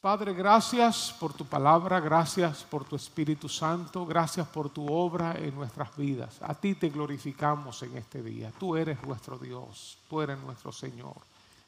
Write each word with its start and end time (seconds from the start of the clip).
Padre, 0.00 0.32
gracias 0.32 1.14
por 1.20 1.34
tu 1.34 1.44
palabra, 1.44 2.00
gracias 2.00 2.64
por 2.64 2.86
tu 2.86 2.96
Espíritu 2.96 3.50
Santo, 3.50 4.06
gracias 4.06 4.48
por 4.48 4.70
tu 4.70 4.90
obra 4.90 5.34
en 5.36 5.54
nuestras 5.54 5.94
vidas. 5.94 6.38
A 6.40 6.54
ti 6.54 6.74
te 6.74 6.88
glorificamos 6.88 7.82
en 7.82 7.98
este 7.98 8.22
día. 8.22 8.50
Tú 8.58 8.78
eres 8.78 8.96
nuestro 9.02 9.36
Dios, 9.36 9.98
tú 10.08 10.22
eres 10.22 10.38
nuestro 10.38 10.72
Señor. 10.72 11.16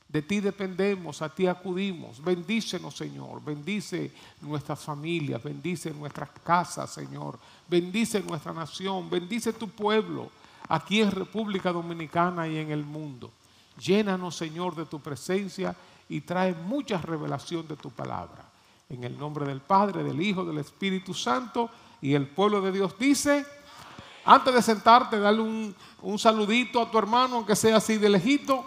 De 0.09 0.23
ti 0.23 0.41
dependemos, 0.41 1.21
a 1.21 1.29
ti 1.29 1.47
acudimos. 1.47 2.25
Bendícenos, 2.25 2.97
Señor. 2.97 3.45
Bendice 3.45 4.11
nuestras 4.41 4.81
familias, 4.81 5.43
bendice 5.43 5.91
nuestras 5.91 6.31
casas, 6.43 6.89
Señor. 6.89 7.39
Bendice 7.69 8.23
nuestra 8.23 8.55
nación, 8.55 9.11
bendice 9.11 9.53
tu 9.53 9.69
pueblo 9.69 10.31
aquí 10.71 11.03
en 11.03 11.11
República 11.11 11.71
Dominicana 11.71 12.49
y 12.49 12.57
en 12.57 12.71
el 12.71 12.83
mundo. 12.83 13.31
Llénanos, 13.79 14.37
Señor, 14.37 14.75
de 14.75 14.87
tu 14.87 15.01
presencia 15.01 15.77
y 16.13 16.21
trae 16.21 16.53
mucha 16.53 16.99
revelación 16.99 17.67
de 17.67 17.75
tu 17.75 17.91
palabra. 17.91 18.45
En 18.91 19.03
el 19.03 19.19
nombre 19.19 19.47
del 19.47 19.63
Padre, 19.63 20.05
del 20.05 20.21
Hijo, 20.21 20.45
del 20.45 20.59
Espíritu 20.59 21.15
Santo 21.15 21.71
y 22.03 22.13
el 22.13 22.27
pueblo 22.27 22.61
de 22.61 22.71
Dios 22.71 22.99
dice, 22.99 23.47
antes 24.27 24.53
de 24.53 24.61
sentarte, 24.61 25.19
dale 25.19 25.41
un, 25.41 25.75
un 26.03 26.19
saludito 26.19 26.83
a 26.83 26.91
tu 26.91 26.99
hermano, 26.99 27.37
aunque 27.37 27.57
sea 27.57 27.79
así 27.79 27.97
de 27.97 28.11
lejito. 28.11 28.63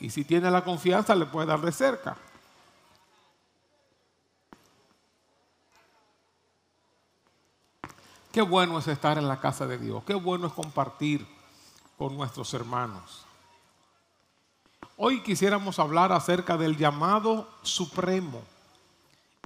Y 0.00 0.10
si 0.10 0.22
tiene 0.22 0.50
la 0.50 0.62
confianza, 0.62 1.14
le 1.14 1.24
puede 1.24 1.46
dar 1.46 1.62
de 1.62 1.72
cerca. 1.72 2.14
Qué 8.30 8.42
bueno 8.42 8.78
es 8.78 8.86
estar 8.86 9.16
en 9.16 9.28
la 9.28 9.40
casa 9.40 9.66
de 9.66 9.78
Dios, 9.78 10.04
qué 10.04 10.14
bueno 10.14 10.48
es 10.48 10.52
compartir 10.52 11.26
con 11.96 12.18
nuestros 12.18 12.52
hermanos. 12.52 13.31
Hoy 15.04 15.20
quisiéramos 15.20 15.80
hablar 15.80 16.12
acerca 16.12 16.56
del 16.56 16.76
llamado 16.76 17.48
supremo. 17.62 18.40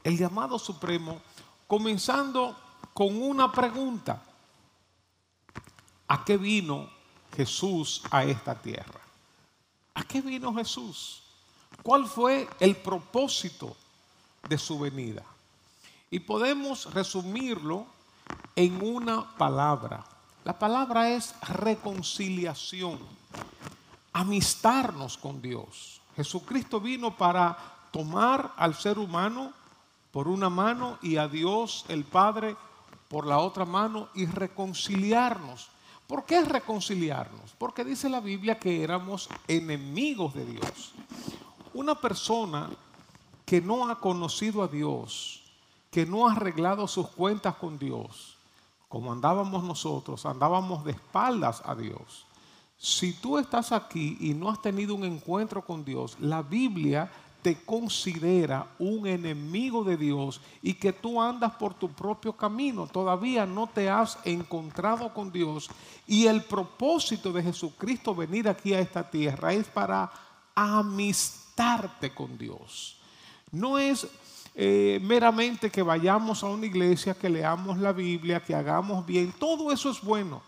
El 0.05 0.19
llamado 0.19 0.59
supremo, 0.59 1.23
comenzando 1.67 2.55
con 2.93 3.23
una 3.23 3.51
pregunta. 3.51 4.23
¿A 6.09 6.23
qué 6.27 6.37
vino 6.37 6.91
Jesús 7.35 8.03
a 8.11 8.23
esta 8.25 8.55
tierra? 8.55 9.01
¿A 9.95 10.05
qué 10.05 10.21
vino 10.21 10.53
Jesús? 10.53 11.23
¿Cuál 11.83 12.07
fue 12.07 12.47
el 12.61 12.77
propósito 12.77 13.75
de 14.51 14.59
su 14.59 14.79
venida? 14.79 15.23
Y 16.11 16.21
podemos 16.21 16.93
resumirlo 16.93 17.87
en 18.55 18.87
una 18.87 19.35
palabra. 19.39 20.05
La 20.45 20.59
palabra 20.59 21.09
es 21.09 21.35
reconciliación 21.49 22.99
amistarnos 24.17 25.19
con 25.19 25.43
Dios. 25.43 26.01
Jesucristo 26.17 26.81
vino 26.81 27.15
para 27.15 27.55
tomar 27.93 28.55
al 28.57 28.75
ser 28.75 28.99
humano 28.99 29.53
por 30.11 30.27
una 30.27 30.49
mano 30.49 30.99
y 31.03 31.19
a 31.19 31.29
Dios 31.29 31.85
el 31.89 32.05
Padre 32.05 32.57
por 33.09 33.27
la 33.27 33.39
otra 33.39 33.67
mano 33.67 34.09
y 34.15 34.25
reconciliarnos. 34.25 35.69
¿Por 36.07 36.25
qué 36.25 36.43
reconciliarnos? 36.43 37.53
Porque 37.59 37.85
dice 37.85 38.09
la 38.09 38.21
Biblia 38.21 38.59
que 38.59 38.83
éramos 38.83 39.29
enemigos 39.49 40.33
de 40.33 40.47
Dios. 40.47 40.93
Una 41.75 41.95
persona 41.95 42.71
que 43.45 43.61
no 43.61 43.87
ha 43.87 44.01
conocido 44.01 44.63
a 44.63 44.69
Dios, 44.69 45.43
que 45.91 46.07
no 46.07 46.27
ha 46.27 46.33
arreglado 46.33 46.89
sus 46.89 47.09
cuentas 47.09 47.57
con 47.57 47.79
Dios, 47.79 48.39
como 48.89 49.13
andábamos 49.13 49.63
nosotros, 49.63 50.25
andábamos 50.25 50.87
de 50.87 50.93
espaldas 50.93 51.63
a 51.67 51.75
Dios 51.75 52.27
si 52.79 53.15
tú 53.15 53.39
estás 53.39 53.73
aquí 53.73 54.17
y 54.21 54.35
no 54.35 54.51
has 54.51 54.61
tenido 54.61 54.95
un 54.95 55.05
encuentro 55.05 55.65
con 55.65 55.85
Dios, 55.85 56.17
la 56.21 56.43
Biblia 56.43 57.11
te 57.43 57.65
considera 57.65 58.67
un 58.79 59.07
enemigo 59.07 59.85
de 59.85 59.97
Dios 59.97 60.41
y 60.63 60.75
que 60.75 60.93
tú 60.93 61.23
andas 61.23 61.53
por 61.53 61.75
tu 61.75 61.89
propio 61.89 62.33
camino, 62.33 62.89
todavía 62.89 63.47
no 63.47 63.69
te 63.69 63.89
has 63.89 64.19
encontrado 64.25 65.15
con 65.15 65.31
Dios 65.31 65.71
y 66.09 66.27
el 66.27 66.43
propósito 66.43 67.33
de 67.33 67.45
Jesucristo 67.45 68.15
venir 68.15 68.49
aquí 68.49 68.75
a 68.75 68.81
esta 68.81 69.09
tierra 69.09 69.53
es 69.53 69.69
para 69.69 70.11
amistarte 70.57 72.13
con 72.13 72.37
Dios. 72.37 72.99
No 73.53 73.79
es 73.79 74.09
eh, 74.57 74.99
meramente 75.03 75.71
que 75.71 75.83
vayamos 75.83 76.43
a 76.43 76.49
una 76.49 76.67
iglesia, 76.67 77.15
que 77.15 77.31
leamos 77.31 77.79
la 77.79 77.93
Biblia, 77.93 78.43
que 78.43 78.55
hagamos 78.55 79.07
bien, 79.07 79.33
todo 79.39 79.71
eso 79.71 79.91
es 79.91 80.01
bueno. 80.03 80.43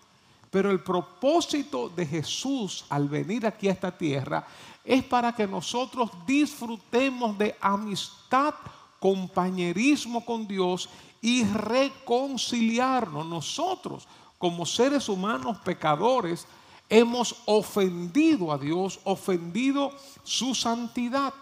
Pero 0.50 0.70
el 0.70 0.80
propósito 0.80 1.88
de 1.88 2.06
Jesús 2.06 2.84
al 2.88 3.08
venir 3.08 3.46
aquí 3.46 3.68
a 3.68 3.72
esta 3.72 3.96
tierra 3.96 4.46
es 4.84 5.04
para 5.04 5.34
que 5.34 5.46
nosotros 5.46 6.10
disfrutemos 6.26 7.36
de 7.36 7.54
amistad, 7.60 8.54
compañerismo 8.98 10.24
con 10.24 10.48
Dios 10.48 10.88
y 11.20 11.44
reconciliarnos. 11.44 13.26
Nosotros, 13.26 14.08
como 14.38 14.64
seres 14.64 15.08
humanos 15.08 15.58
pecadores, 15.58 16.46
hemos 16.88 17.36
ofendido 17.44 18.50
a 18.52 18.58
Dios, 18.58 19.00
ofendido 19.04 19.92
su 20.22 20.54
santidad. 20.54 21.34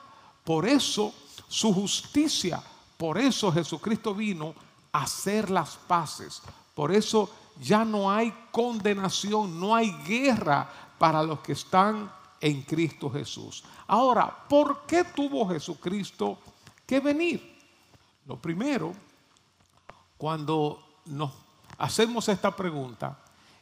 Por 0.45 0.67
eso 0.67 1.15
su 1.49 1.73
justicia, 1.73 2.63
por 2.97 3.19
eso 3.19 3.53
Jesucristo 3.53 4.15
vino 4.15 4.55
a 4.93 5.03
hacer 5.03 5.51
las 5.51 5.77
paces. 5.77 6.43
Por 6.75 6.93
eso 6.93 7.31
ya 7.61 7.85
no 7.85 8.11
hay 8.11 8.33
condenación, 8.51 9.59
no 9.59 9.75
hay 9.75 9.91
guerra 10.07 10.69
para 10.99 11.23
los 11.23 11.41
que 11.41 11.53
están 11.53 12.11
en 12.41 12.63
Cristo 12.63 13.11
Jesús. 13.11 13.65
Ahora, 13.87 14.35
¿por 14.49 14.87
qué 14.87 15.05
tuvo 15.05 15.49
Jesucristo 15.49 16.39
que 16.87 17.01
venir? 17.01 17.57
Lo 18.27 18.37
primero, 18.37 18.93
cuando 20.17 21.01
nos 21.07 21.33
hacemos 21.79 22.29
esta 22.29 22.55
pregunta, 22.55 23.19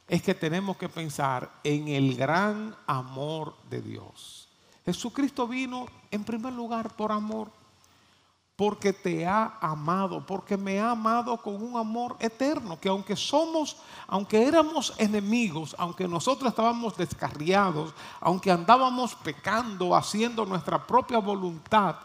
es 0.06 0.22
que 0.22 0.34
tenemos 0.34 0.76
que 0.76 0.88
pensar 0.88 1.50
en 1.62 1.88
el 1.88 2.16
gran 2.16 2.74
amor 2.86 3.56
de 3.70 3.80
Dios. 3.80 4.48
Jesucristo 4.84 5.48
vino 5.48 5.86
en 6.10 6.24
primer 6.24 6.52
lugar 6.52 6.94
por 6.94 7.10
amor 7.10 7.50
porque 8.56 8.92
te 8.92 9.26
ha 9.26 9.58
amado, 9.60 10.24
porque 10.24 10.56
me 10.56 10.78
ha 10.78 10.92
amado 10.92 11.36
con 11.38 11.60
un 11.60 11.76
amor 11.76 12.16
eterno, 12.20 12.78
que 12.78 12.88
aunque 12.88 13.16
somos, 13.16 13.76
aunque 14.06 14.46
éramos 14.46 14.94
enemigos, 14.98 15.74
aunque 15.76 16.06
nosotros 16.06 16.50
estábamos 16.50 16.96
descarriados, 16.96 17.92
aunque 18.20 18.52
andábamos 18.52 19.16
pecando, 19.16 19.96
haciendo 19.96 20.46
nuestra 20.46 20.86
propia 20.86 21.18
voluntad, 21.18 21.96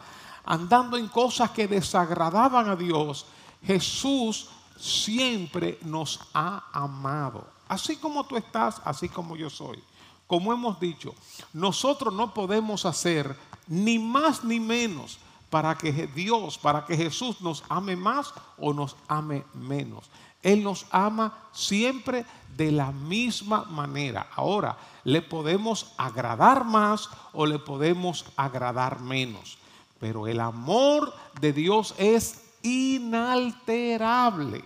andando 0.43 0.97
en 0.97 1.07
cosas 1.07 1.51
que 1.51 1.67
desagradaban 1.67 2.67
a 2.69 2.75
Dios, 2.75 3.27
Jesús 3.63 4.49
siempre 4.75 5.77
nos 5.83 6.19
ha 6.33 6.63
amado. 6.73 7.45
Así 7.67 7.97
como 7.97 8.25
tú 8.25 8.37
estás, 8.37 8.81
así 8.85 9.07
como 9.07 9.35
yo 9.35 9.51
soy. 9.51 9.83
Como 10.25 10.51
hemos 10.51 10.79
dicho, 10.79 11.13
nosotros 11.53 12.11
no 12.11 12.33
podemos 12.33 12.85
hacer 12.85 13.35
ni 13.67 13.99
más 13.99 14.43
ni 14.43 14.59
menos 14.59 15.19
para 15.49 15.75
que 15.75 16.07
Dios, 16.07 16.57
para 16.57 16.85
que 16.85 16.95
Jesús 16.95 17.41
nos 17.41 17.63
ame 17.69 17.95
más 17.95 18.33
o 18.57 18.73
nos 18.73 18.95
ame 19.07 19.43
menos. 19.53 20.09
Él 20.41 20.63
nos 20.63 20.85
ama 20.91 21.37
siempre 21.51 22.25
de 22.55 22.71
la 22.71 22.91
misma 22.91 23.65
manera. 23.65 24.27
Ahora, 24.35 24.77
le 25.03 25.21
podemos 25.21 25.93
agradar 25.97 26.65
más 26.65 27.09
o 27.33 27.45
le 27.45 27.59
podemos 27.59 28.25
agradar 28.35 29.01
menos. 29.01 29.57
Pero 29.99 30.27
el 30.27 30.39
amor 30.39 31.13
de 31.41 31.51
Dios 31.51 31.93
es 31.97 32.41
inalterable. 32.63 34.63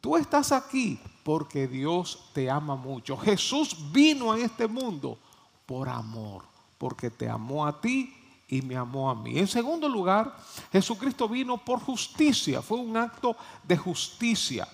Tú 0.00 0.16
estás 0.16 0.52
aquí 0.52 0.98
porque 1.24 1.68
Dios 1.68 2.30
te 2.32 2.50
ama 2.50 2.76
mucho. 2.76 3.18
Jesús 3.18 3.76
vino 3.92 4.32
a 4.32 4.38
este 4.38 4.66
mundo 4.66 5.18
por 5.66 5.88
amor, 5.88 6.42
porque 6.78 7.10
te 7.10 7.28
amó 7.28 7.66
a 7.66 7.80
ti 7.80 8.14
y 8.50 8.62
me 8.62 8.76
amó 8.76 9.08
a 9.08 9.14
mí. 9.14 9.38
En 9.38 9.46
segundo 9.46 9.88
lugar, 9.88 10.36
Jesucristo 10.72 11.28
vino 11.28 11.56
por 11.56 11.80
justicia, 11.80 12.60
fue 12.60 12.78
un 12.78 12.96
acto 12.96 13.36
de 13.62 13.76
justicia. 13.76 14.66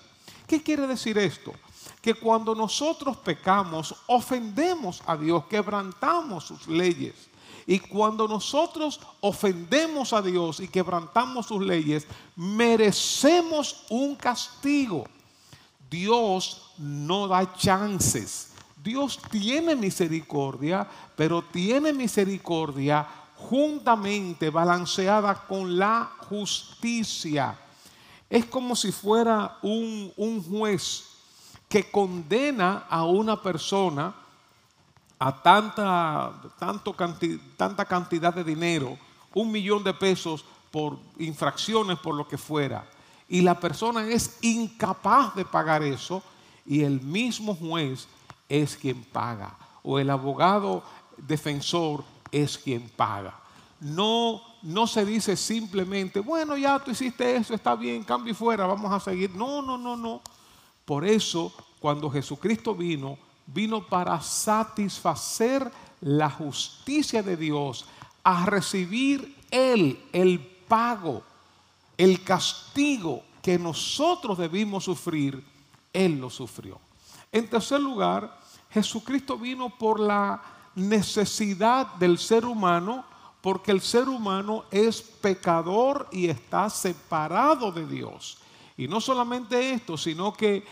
¿Qué 0.47 0.63
quiere 0.63 0.87
decir 0.87 1.17
esto? 1.17 1.53
Que 2.01 2.15
cuando 2.15 2.55
nosotros 2.55 3.17
pecamos, 3.17 3.95
ofendemos 4.07 5.03
a 5.05 5.15
Dios, 5.15 5.45
quebrantamos 5.45 6.45
sus 6.45 6.67
leyes. 6.67 7.13
Y 7.67 7.79
cuando 7.79 8.27
nosotros 8.27 8.99
ofendemos 9.21 10.13
a 10.13 10.21
Dios 10.21 10.59
y 10.59 10.69
quebrantamos 10.69 11.47
sus 11.47 11.61
leyes, 11.61 12.07
merecemos 12.35 13.83
un 13.89 14.15
castigo. 14.15 15.05
Dios 15.89 16.71
no 16.77 17.27
da 17.27 17.53
chances. 17.53 18.53
Dios 18.81 19.19
tiene 19.29 19.75
misericordia, 19.75 20.87
pero 21.15 21.41
tiene 21.41 21.91
misericordia 21.91 23.05
juntamente 23.37 24.49
balanceada 24.49 25.33
con 25.47 25.77
la 25.77 26.11
justicia. 26.29 27.57
Es 28.29 28.45
como 28.45 28.75
si 28.75 28.91
fuera 28.91 29.57
un, 29.61 30.11
juez 30.49 31.05
que 31.69 31.89
condena 31.89 32.85
a 32.89 33.05
una 33.05 33.41
persona 33.41 34.13
a 35.19 35.41
tanta, 35.41 36.33
tanto 36.59 36.95
tanta 37.55 37.85
cantidad 37.85 38.33
de 38.33 38.43
dinero 38.43 38.97
un 39.33 39.51
millón 39.51 39.83
de 39.83 39.93
pesos 39.93 40.43
por 40.71 40.97
infracciones, 41.19 41.99
por 41.99 42.15
lo 42.15 42.27
que 42.27 42.37
fuera, 42.37 42.85
y 43.29 43.41
la 43.41 43.59
persona 43.59 44.07
es 44.07 44.37
incapaz 44.41 45.35
de 45.35 45.45
pagar 45.45 45.83
eso, 45.83 46.23
y 46.65 46.83
el 46.83 47.01
mismo 47.01 47.55
juez 47.55 48.07
es 48.49 48.75
quien 48.75 49.03
paga, 49.03 49.55
o 49.83 49.99
el 49.99 50.09
abogado 50.09 50.83
defensor 51.17 52.03
es 52.31 52.57
quien 52.57 52.89
paga. 52.89 53.39
No, 53.79 54.41
no 54.63 54.87
se 54.87 55.05
dice 55.05 55.37
simplemente, 55.37 56.19
bueno, 56.19 56.57
ya 56.57 56.79
tú 56.79 56.91
hiciste 56.91 57.35
eso, 57.35 57.53
está 57.53 57.75
bien, 57.75 58.03
cambio 58.03 58.31
y 58.31 58.35
fuera, 58.35 58.65
vamos 58.65 58.91
a 58.91 58.99
seguir. 58.99 59.35
No, 59.35 59.61
no, 59.61 59.77
no, 59.77 59.95
no. 59.95 60.21
Por 60.85 61.05
eso, 61.05 61.53
cuando 61.79 62.09
Jesucristo 62.09 62.73
vino, 62.73 63.17
vino 63.45 63.85
para 63.85 64.19
satisfacer 64.21 65.71
la 66.01 66.29
justicia 66.29 67.21
de 67.21 67.37
Dios, 67.37 67.85
a 68.23 68.45
recibir 68.45 69.35
Él 69.51 69.99
el 70.11 70.39
pago, 70.67 71.23
el 71.97 72.23
castigo 72.23 73.23
que 73.41 73.57
nosotros 73.57 74.37
debimos 74.37 74.83
sufrir, 74.83 75.43
Él 75.93 76.19
lo 76.19 76.29
sufrió. 76.29 76.79
En 77.31 77.49
tercer 77.49 77.79
lugar, 77.79 78.39
Jesucristo 78.71 79.37
vino 79.37 79.69
por 79.69 79.99
la 79.99 80.41
necesidad 80.77 81.95
del 81.95 82.17
ser 82.17 82.45
humano, 82.45 83.03
porque 83.41 83.71
el 83.71 83.81
ser 83.81 84.07
humano 84.07 84.63
es 84.71 85.01
pecador 85.01 86.07
y 86.11 86.27
está 86.27 86.69
separado 86.69 87.71
de 87.71 87.85
Dios. 87.85 88.37
Y 88.77 88.87
no 88.87 89.01
solamente 89.01 89.71
esto, 89.71 89.97
sino 89.97 90.33
que 90.33 90.63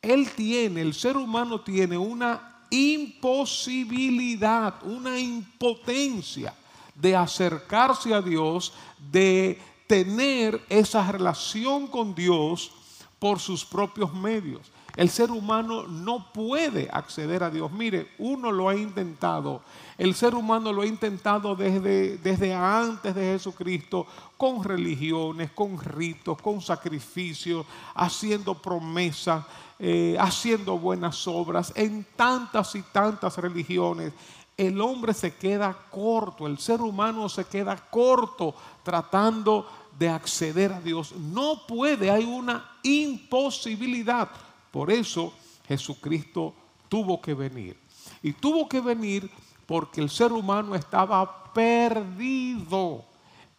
Él 0.00 0.30
tiene, 0.30 0.80
el 0.80 0.94
ser 0.94 1.16
humano 1.16 1.60
tiene 1.60 1.98
una 1.98 2.60
imposibilidad, 2.70 4.74
una 4.84 5.18
impotencia 5.18 6.54
de 6.94 7.16
acercarse 7.16 8.14
a 8.14 8.22
Dios, 8.22 8.72
de 9.10 9.60
tener 9.86 10.64
esa 10.68 11.10
relación 11.10 11.88
con 11.88 12.14
Dios 12.14 12.70
por 13.18 13.40
sus 13.40 13.64
propios 13.64 14.14
medios. 14.14 14.70
El 14.94 15.08
ser 15.08 15.30
humano 15.30 15.84
no 15.84 16.32
puede 16.32 16.88
acceder 16.92 17.42
a 17.42 17.50
Dios. 17.50 17.72
Mire, 17.72 18.08
uno 18.18 18.52
lo 18.52 18.68
ha 18.68 18.76
intentado. 18.76 19.62
El 19.96 20.14
ser 20.14 20.34
humano 20.34 20.70
lo 20.70 20.82
ha 20.82 20.86
intentado 20.86 21.54
desde, 21.54 22.54
antes 22.54 23.14
de 23.14 23.32
Jesucristo, 23.32 24.06
con 24.36 24.62
religiones, 24.62 25.50
con 25.52 25.78
ritos, 25.78 26.40
con 26.42 26.60
sacrificios, 26.60 27.64
haciendo 27.94 28.54
promesas, 28.54 29.44
eh, 29.78 30.16
haciendo 30.20 30.78
buenas 30.78 31.26
obras, 31.26 31.72
en 31.74 32.06
tantas 32.14 32.74
y 32.74 32.82
tantas 32.82 33.38
religiones. 33.38 34.12
El 34.58 34.78
hombre 34.82 35.14
se 35.14 35.34
queda 35.34 35.74
corto, 35.90 36.46
el 36.46 36.58
ser 36.58 36.82
humano 36.82 37.30
se 37.30 37.46
queda 37.46 37.76
corto 37.76 38.54
tratando 38.82 39.66
de 39.98 40.10
acceder 40.10 40.70
a 40.74 40.80
Dios. 40.80 41.12
No 41.12 41.66
puede, 41.66 42.10
hay 42.10 42.24
una 42.24 42.72
imposibilidad. 42.82 44.28
Por 44.72 44.90
eso 44.90 45.32
Jesucristo 45.68 46.54
tuvo 46.88 47.20
que 47.20 47.34
venir. 47.34 47.78
Y 48.22 48.32
tuvo 48.32 48.68
que 48.68 48.80
venir 48.80 49.30
porque 49.66 50.00
el 50.00 50.10
ser 50.10 50.32
humano 50.32 50.74
estaba 50.74 51.52
perdido, 51.52 53.04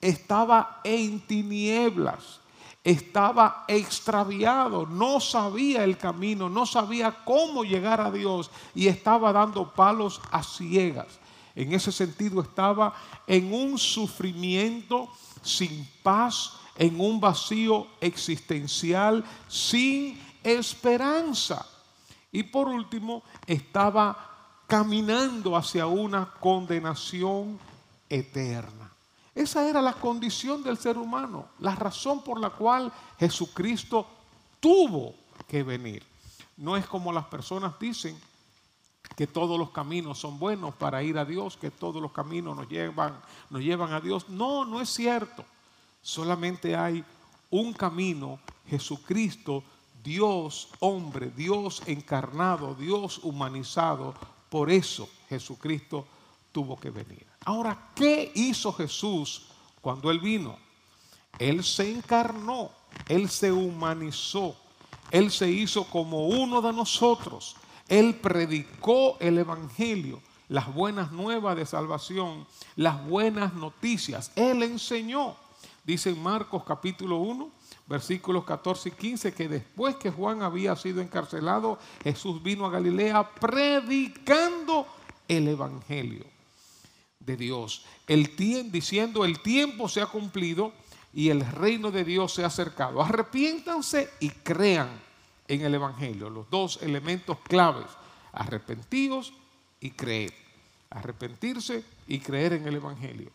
estaba 0.01 0.81
en 0.83 1.19
tinieblas, 1.21 2.42
estaba 2.83 3.63
extraviado, 3.68 4.86
no 4.86 5.19
sabía 5.19 5.83
el 5.83 5.98
camino, 5.98 6.50
no 6.50 6.65
sabía 6.65 7.24
cómo 7.24 7.63
llegar 7.63 8.01
a 8.01 8.12
Dios 8.12 8.51
y 8.75 8.88
estaba 8.88 9.31
dando 9.31 9.74
palos 9.74 10.19
a 10.31 10.44
ciegas. 10.44 11.19
En 11.56 11.74
ese 11.74 11.92
sentido 11.92 12.42
estaba 12.42 12.94
en 13.27 13.54
un 13.54 13.77
sufrimiento 13.77 15.07
sin 15.44 15.88
paz, 16.01 16.54
en 16.75 17.00
un 17.00 17.19
vacío 17.19 17.88
existencial, 18.01 19.24
sin 19.48 20.19
esperanza. 20.44 21.66
Y 22.31 22.44
por 22.44 22.68
último, 22.68 23.24
estaba 23.45 24.34
caminando 24.68 25.56
hacia 25.56 25.86
una 25.86 26.25
condenación 26.40 27.60
eterna. 28.10 28.92
Esa 29.36 29.68
era 29.68 29.81
la 29.81 29.94
condición 29.94 30.63
del 30.63 30.78
ser 30.78 30.98
humano, 30.98 31.48
la 31.60 31.75
razón 31.75 32.24
por 32.24 32.40
la 32.40 32.51
cual 32.51 32.92
Jesucristo 33.19 34.07
tuvo 34.60 35.16
que 35.48 35.63
venir. 35.63 36.04
No 36.57 36.78
es 36.78 36.86
como 36.86 37.12
las 37.12 37.25
personas 37.25 37.74
dicen 37.80 38.19
que 39.16 39.28
todos 39.28 39.60
los 39.60 39.72
caminos 39.72 40.19
son 40.19 40.38
buenos 40.38 40.75
para 40.75 41.04
ir 41.04 41.18
a 41.18 41.25
Dios, 41.25 41.57
que 41.57 41.72
todos 41.72 42.01
los 42.01 42.12
caminos 42.12 42.56
nos 42.56 42.69
llevan, 42.69 43.19
nos 43.50 43.62
llevan 43.62 43.92
a 43.94 44.00
Dios. 44.00 44.30
No, 44.30 44.66
no 44.66 44.81
es 44.81 44.89
cierto. 44.89 45.44
Solamente 46.01 46.75
hay 46.75 47.04
un 47.50 47.74
camino, 47.74 48.39
Jesucristo 48.68 49.63
Dios 50.04 50.70
hombre, 50.80 51.32
Dios 51.36 51.82
encarnado, 51.86 52.76
Dios 52.76 53.20
humanizado. 53.24 54.14
Por 54.50 54.70
eso 54.70 55.10
Jesucristo 55.30 56.06
tuvo 56.52 56.78
que 56.78 56.90
venir. 56.90 57.26
Ahora, 57.46 57.92
¿qué 57.96 58.32
hizo 58.36 58.74
Jesús 58.74 59.48
cuando 59.82 60.12
Él 60.12 60.20
vino? 60.20 60.58
Él 61.40 61.64
se 61.64 61.92
encarnó, 61.92 62.70
Él 63.08 63.30
se 63.30 63.52
humanizó, 63.52 64.56
Él 65.10 65.32
se 65.32 65.50
hizo 65.50 65.86
como 65.86 66.28
uno 66.28 66.62
de 66.62 66.74
nosotros. 66.74 67.56
Él 67.88 68.16
predicó 68.16 69.18
el 69.20 69.38
Evangelio, 69.38 70.22
las 70.48 70.74
buenas 70.74 71.12
nuevas 71.12 71.56
de 71.56 71.66
salvación, 71.66 72.46
las 72.76 73.06
buenas 73.08 73.54
noticias. 73.54 74.32
Él 74.36 74.64
enseñó. 74.64 75.36
Dice 75.84 76.12
en 76.12 76.24
Marcos 76.24 76.64
capítulo 76.64 77.18
1, 77.18 77.52
versículos 77.88 78.46
14 78.46 78.90
y 78.90 78.92
15, 78.94 79.34
que 79.34 79.50
después 79.50 79.98
que 79.98 80.12
Juan 80.12 80.42
había 80.42 80.76
sido 80.78 81.02
encarcelado, 81.02 81.78
Jesús 82.04 82.42
vino 82.42 82.66
a 82.66 82.72
Galilea 82.72 83.30
predicando 83.30 84.88
el 85.28 85.50
Evangelio 85.50 86.24
de 87.20 87.36
Dios. 87.36 87.86
El 88.08 88.34
diciendo, 88.72 89.26
el 89.26 89.42
tiempo 89.42 89.90
se 89.90 90.02
ha 90.02 90.06
cumplido 90.06 90.72
y 91.14 91.30
el 91.30 91.46
reino 91.46 91.92
de 91.92 92.06
Dios 92.06 92.34
se 92.34 92.46
ha 92.46 92.48
acercado. 92.48 93.02
Arrepiéntanse 93.02 94.10
y 94.22 94.30
crean 94.30 94.90
en 95.50 95.62
el 95.62 95.76
Evangelio. 95.76 96.30
Los 96.30 96.50
dos 96.50 96.80
elementos 96.82 97.38
claves, 97.44 97.88
arrepentidos 98.32 99.34
y 99.82 99.92
creer. 99.92 100.34
Arrepentirse 100.90 101.84
y 102.08 102.20
creer 102.20 102.54
en 102.54 102.68
el 102.68 102.76
Evangelio. 102.76 103.32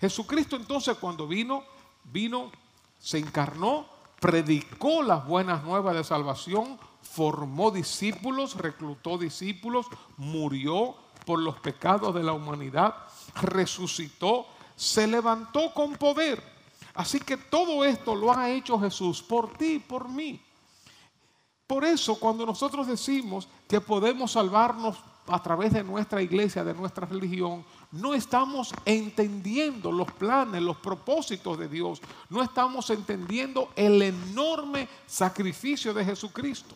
Jesucristo 0.00 0.56
entonces 0.56 0.96
cuando 0.98 1.26
vino, 1.26 1.64
vino 2.12 2.50
se 2.98 3.18
encarnó, 3.18 3.86
predicó 4.20 5.02
las 5.02 5.26
buenas 5.26 5.62
nuevas 5.64 5.94
de 5.94 6.04
salvación, 6.04 6.78
formó 7.02 7.70
discípulos, 7.70 8.56
reclutó 8.56 9.18
discípulos, 9.18 9.86
murió 10.16 10.96
por 11.24 11.40
los 11.40 11.58
pecados 11.60 12.14
de 12.14 12.22
la 12.22 12.32
humanidad, 12.32 12.94
resucitó, 13.42 14.46
se 14.74 15.06
levantó 15.06 15.72
con 15.72 15.94
poder. 15.94 16.42
Así 16.94 17.20
que 17.20 17.36
todo 17.36 17.84
esto 17.84 18.14
lo 18.14 18.32
ha 18.32 18.50
hecho 18.50 18.80
Jesús 18.80 19.22
por 19.22 19.52
ti 19.56 19.78
por 19.78 20.08
mí. 20.08 20.40
Por 21.66 21.84
eso 21.84 22.18
cuando 22.18 22.46
nosotros 22.46 22.86
decimos 22.86 23.48
que 23.68 23.80
podemos 23.80 24.32
salvarnos 24.32 24.96
a 25.26 25.42
través 25.42 25.72
de 25.72 25.82
nuestra 25.82 26.22
iglesia, 26.22 26.64
de 26.64 26.74
nuestra 26.74 27.06
religión, 27.06 27.64
no 27.96 28.14
estamos 28.14 28.74
entendiendo 28.84 29.90
los 29.90 30.10
planes, 30.12 30.62
los 30.62 30.76
propósitos 30.76 31.58
de 31.58 31.68
Dios. 31.68 32.00
No 32.28 32.42
estamos 32.42 32.90
entendiendo 32.90 33.70
el 33.76 34.00
enorme 34.02 34.88
sacrificio 35.06 35.94
de 35.94 36.04
Jesucristo. 36.04 36.74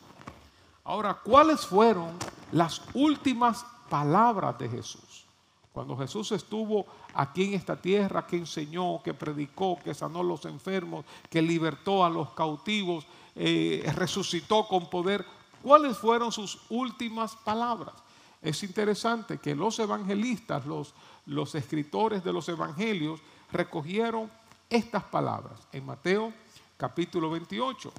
Ahora, 0.85 1.15
¿cuáles 1.15 1.67
fueron 1.67 2.17
las 2.53 2.83
últimas 2.95 3.65
palabras 3.89 4.59
de 4.59 4.69
Jesús? 4.69 5.25
Cuando 5.73 5.97
Jesús 5.97 6.33
estuvo 6.33 6.87
aquí 7.15 7.45
en 7.45 7.55
esta 7.55 7.77
tierra, 7.77 8.27
que 8.27 8.37
enseñó, 8.37 9.01
que 9.03 9.15
predicó, 9.15 9.79
que 9.83 9.95
sanó 9.95 10.21
a 10.21 10.25
los 10.25 10.45
enfermos, 10.47 11.05
que 11.29 11.41
libertó 11.41 12.05
a 12.05 12.11
los 12.11 12.31
cautivos, 12.31 13.07
eh, 13.37 13.89
resucitó 13.95 14.67
con 14.67 14.91
poder, 14.91 15.25
¿cuáles 15.63 15.97
fueron 15.97 16.33
sus 16.33 16.59
últimas 16.71 17.37
palabras? 17.37 17.95
Es 18.43 18.63
interesante 18.63 19.39
que 19.39 19.55
los 19.55 19.79
evangelistas, 19.79 20.65
los, 20.67 21.55
escritores 21.55 22.25
de 22.25 22.33
los 22.33 22.49
evangelios, 22.49 23.21
recogieron 23.53 24.31
estas 24.69 25.05
palabras 25.05 25.59
en 25.73 25.85
Mateo 25.85 26.33
capítulo 26.77 27.31
28. 27.31 27.93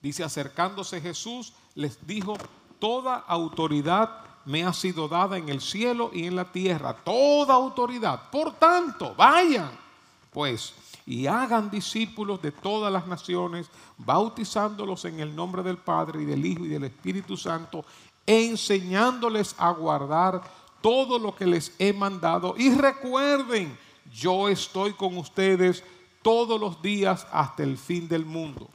Dice, 0.00 0.24
acercándose 0.24 1.00
Jesús, 1.00 1.52
les 1.74 2.06
dijo, 2.06 2.36
toda 2.78 3.16
autoridad 3.16 4.24
me 4.46 4.64
ha 4.64 4.72
sido 4.72 5.08
dada 5.08 5.36
en 5.36 5.50
el 5.50 5.60
cielo 5.60 6.10
y 6.14 6.24
en 6.24 6.34
la 6.34 6.50
tierra, 6.50 6.94
toda 6.94 7.54
autoridad. 7.54 8.30
Por 8.30 8.54
tanto, 8.54 9.14
vayan, 9.14 9.70
pues, 10.32 10.72
y 11.04 11.26
hagan 11.26 11.70
discípulos 11.70 12.40
de 12.40 12.52
todas 12.52 12.92
las 12.92 13.06
naciones, 13.06 13.68
bautizándolos 13.98 15.04
en 15.04 15.20
el 15.20 15.34
nombre 15.34 15.62
del 15.62 15.76
Padre 15.76 16.22
y 16.22 16.24
del 16.24 16.44
Hijo 16.46 16.64
y 16.64 16.68
del 16.68 16.84
Espíritu 16.84 17.36
Santo, 17.36 17.84
enseñándoles 18.28 19.54
a 19.56 19.70
guardar 19.70 20.42
todo 20.82 21.18
lo 21.18 21.34
que 21.34 21.46
les 21.46 21.72
he 21.78 21.94
mandado. 21.94 22.54
Y 22.58 22.70
recuerden, 22.74 23.76
yo 24.12 24.50
estoy 24.50 24.92
con 24.92 25.16
ustedes 25.16 25.82
todos 26.20 26.60
los 26.60 26.80
días 26.82 27.26
hasta 27.32 27.62
el 27.62 27.78
fin 27.78 28.06
del 28.06 28.26
mundo. 28.26 28.68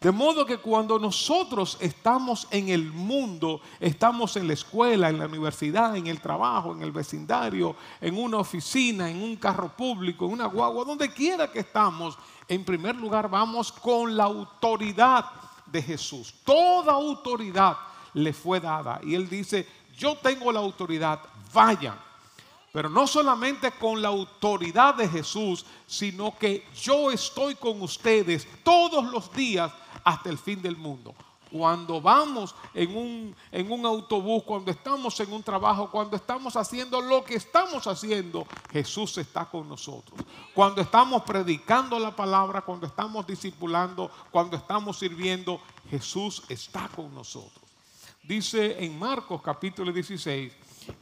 De 0.00 0.10
modo 0.10 0.46
que 0.46 0.56
cuando 0.56 0.98
nosotros 0.98 1.76
estamos 1.80 2.48
en 2.50 2.70
el 2.70 2.92
mundo, 2.92 3.60
estamos 3.78 4.36
en 4.36 4.46
la 4.46 4.54
escuela, 4.54 5.10
en 5.10 5.18
la 5.18 5.26
universidad, 5.26 5.96
en 5.96 6.06
el 6.06 6.20
trabajo, 6.20 6.72
en 6.72 6.82
el 6.82 6.92
vecindario, 6.92 7.76
en 8.00 8.16
una 8.16 8.38
oficina, 8.38 9.10
en 9.10 9.22
un 9.22 9.36
carro 9.36 9.68
público, 9.76 10.24
en 10.26 10.32
una 10.32 10.46
guagua, 10.46 10.84
donde 10.84 11.12
quiera 11.12 11.50
que 11.50 11.60
estamos, 11.60 12.18
en 12.48 12.64
primer 12.64 12.96
lugar 12.96 13.28
vamos 13.28 13.70
con 13.70 14.16
la 14.16 14.24
autoridad 14.24 15.26
de 15.66 15.82
Jesús. 15.82 16.34
Toda 16.44 16.92
autoridad 16.92 17.76
le 18.14 18.32
fue 18.32 18.60
dada. 18.60 19.00
Y 19.02 19.14
él 19.14 19.28
dice, 19.28 19.66
yo 19.96 20.16
tengo 20.16 20.50
la 20.50 20.60
autoridad, 20.60 21.20
vayan. 21.52 21.98
Pero 22.72 22.88
no 22.88 23.06
solamente 23.06 23.70
con 23.72 24.02
la 24.02 24.08
autoridad 24.08 24.96
de 24.96 25.08
Jesús, 25.08 25.64
sino 25.86 26.36
que 26.36 26.66
yo 26.74 27.12
estoy 27.12 27.54
con 27.54 27.80
ustedes 27.82 28.48
todos 28.64 29.04
los 29.12 29.32
días 29.32 29.72
hasta 30.02 30.28
el 30.28 30.38
fin 30.38 30.60
del 30.60 30.76
mundo. 30.76 31.14
Cuando 31.52 32.00
vamos 32.00 32.52
en 32.74 32.96
un, 32.96 33.36
en 33.52 33.70
un 33.70 33.86
autobús, 33.86 34.42
cuando 34.42 34.72
estamos 34.72 35.20
en 35.20 35.32
un 35.32 35.40
trabajo, 35.44 35.88
cuando 35.88 36.16
estamos 36.16 36.56
haciendo 36.56 37.00
lo 37.00 37.24
que 37.24 37.36
estamos 37.36 37.86
haciendo, 37.86 38.44
Jesús 38.72 39.18
está 39.18 39.44
con 39.44 39.68
nosotros. 39.68 40.18
Cuando 40.52 40.80
estamos 40.80 41.22
predicando 41.22 41.96
la 42.00 42.10
palabra, 42.10 42.62
cuando 42.62 42.88
estamos 42.88 43.24
discipulando, 43.24 44.10
cuando 44.32 44.56
estamos 44.56 44.98
sirviendo, 44.98 45.60
Jesús 45.88 46.42
está 46.48 46.88
con 46.88 47.14
nosotros. 47.14 47.63
Dice 48.26 48.82
en 48.82 48.98
Marcos 48.98 49.42
capítulo 49.42 49.92
16, 49.92 50.52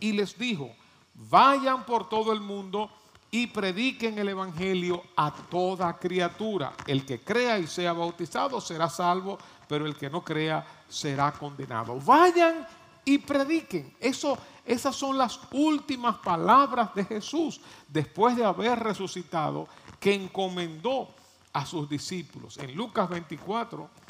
y 0.00 0.12
les 0.12 0.37
dijo, 0.37 0.71
vayan 1.14 1.87
por 1.87 2.09
todo 2.09 2.33
el 2.33 2.41
mundo 2.41 2.91
y 3.31 3.47
prediquen 3.47 4.19
el 4.19 4.29
Evangelio 4.29 5.05
a 5.17 5.33
toda 5.33 5.97
criatura. 5.99 6.73
El 6.85 7.07
que 7.07 7.21
crea 7.21 7.61
y 7.61 7.69
sea 7.69 7.93
bautizado 7.93 8.61
será 8.61 8.91
salvo, 8.91 9.38
pero 9.69 9.87
el 9.87 9.97
que 9.97 10.11
no 10.11 10.25
crea 10.25 10.67
será 10.88 11.31
condenado. 11.31 12.00
Vayan 12.00 12.67
y 13.05 13.19
prediquen. 13.19 13.95
Eso, 14.00 14.37
esas 14.67 14.97
son 14.97 15.17
las 15.17 15.38
últimas 15.52 16.17
palabras 16.17 16.93
de 16.93 17.05
Jesús 17.05 17.61
después 17.87 18.37
de 18.37 18.45
haber 18.45 18.81
resucitado, 18.81 19.69
que 20.00 20.12
encomendó 20.12 21.09
a 21.52 21.64
sus 21.64 21.88
discípulos. 21.88 22.59
En 22.59 22.75
Lucas 22.75 23.09
24 23.09 24.01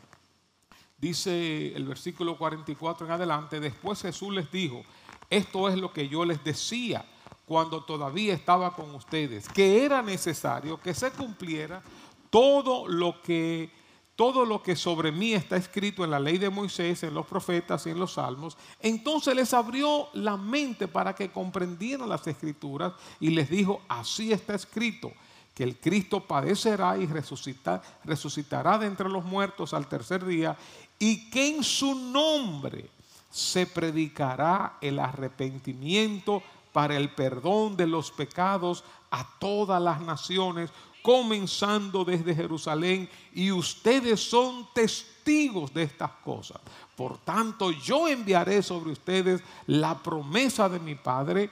dice 1.03 1.75
el 1.75 1.85
versículo 1.85 2.39
44 2.39 3.07
en 3.07 3.13
adelante, 3.13 3.59
después 3.59 4.01
Jesús 4.01 4.33
les 4.33 4.51
dijo, 4.53 4.85
esto 5.29 5.69
es 5.69 5.77
lo 5.77 5.93
que 5.93 6.09
yo 6.09 6.25
les 6.25 6.43
decía 6.45 7.05
cuando 7.45 7.83
todavía 7.83 8.33
estaba 8.35 8.73
con 8.77 8.95
ustedes, 8.95 9.49
que 9.49 9.85
era 9.85 10.01
necesario 10.01 10.81
que 10.81 10.95
se 10.95 11.11
cumpliera 11.11 11.83
todo 12.31 12.87
lo 12.87 13.21
que 13.21 13.83
todo 14.15 14.45
lo 14.45 14.63
que 14.63 14.77
sobre 14.77 15.11
mí 15.11 15.33
está 15.33 15.57
escrito 15.57 16.05
en 16.05 16.11
la 16.11 16.21
ley 16.21 16.39
de 16.39 16.51
Moisés, 16.51 17.03
en 17.03 17.15
los 17.15 17.27
profetas 17.27 17.87
y 17.87 17.91
en 17.91 17.99
los 17.99 18.13
salmos, 18.13 18.57
entonces 18.79 19.35
les 19.35 19.53
abrió 19.55 20.09
la 20.13 20.37
mente 20.37 20.87
para 20.87 21.15
que 21.15 21.33
comprendieran 21.33 22.09
las 22.09 22.25
escrituras 22.29 22.93
y 23.19 23.31
les 23.31 23.51
dijo, 23.51 23.81
así 23.89 24.31
está 24.31 24.55
escrito, 24.55 25.11
que 25.55 25.65
el 25.65 25.79
Cristo 25.79 26.21
padecerá 26.21 26.97
y 26.97 27.07
resucitará 27.07 28.79
de 28.79 28.87
entre 28.87 29.09
los 29.09 29.25
muertos 29.25 29.75
al 29.75 29.87
tercer 29.87 30.25
día 30.25 30.57
y 31.03 31.29
que 31.31 31.49
en 31.49 31.65
su 31.65 31.97
nombre 31.97 32.89
se 33.29 33.67
predicará 33.67 34.79
el 34.81 35.01
arrepentimiento 35.01 36.45
para 36.73 36.97
el 36.97 37.13
perdón 37.13 37.77
de 37.77 37.89
los 37.89 38.13
pecados 38.13 38.85
a 39.11 39.27
todas 39.41 39.83
las 39.83 40.01
naciones, 40.01 40.71
comenzando 41.03 42.05
desde 42.05 42.37
Jerusalén, 42.37 43.11
y 43.35 43.51
ustedes 43.51 44.21
son 44.21 44.69
testigos 44.73 45.75
de 45.75 45.83
estas 45.83 46.13
cosas. 46.25 46.61
Por 46.95 47.19
tanto, 47.19 47.73
yo 47.73 48.07
enviaré 48.07 48.63
sobre 48.63 48.93
ustedes 48.93 49.43
la 49.67 49.99
promesa 49.99 50.69
de 50.69 50.79
mi 50.79 50.95
Padre, 50.95 51.51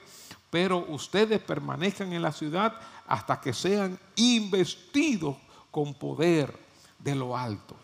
pero 0.49 0.85
ustedes 0.87 1.41
permanezcan 1.41 2.13
en 2.13 2.21
la 2.21 2.31
ciudad 2.31 2.73
hasta 3.05 3.41
que 3.41 3.51
sean 3.51 3.99
investidos 4.15 5.35
con 5.69 5.93
poder 5.93 6.57
de 6.99 7.15
lo 7.15 7.35
alto. 7.35 7.80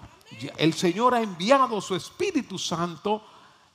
El 0.57 0.73
Señor 0.73 1.13
ha 1.13 1.21
enviado 1.21 1.79
su 1.81 1.95
Espíritu 1.95 2.57
Santo 2.57 3.21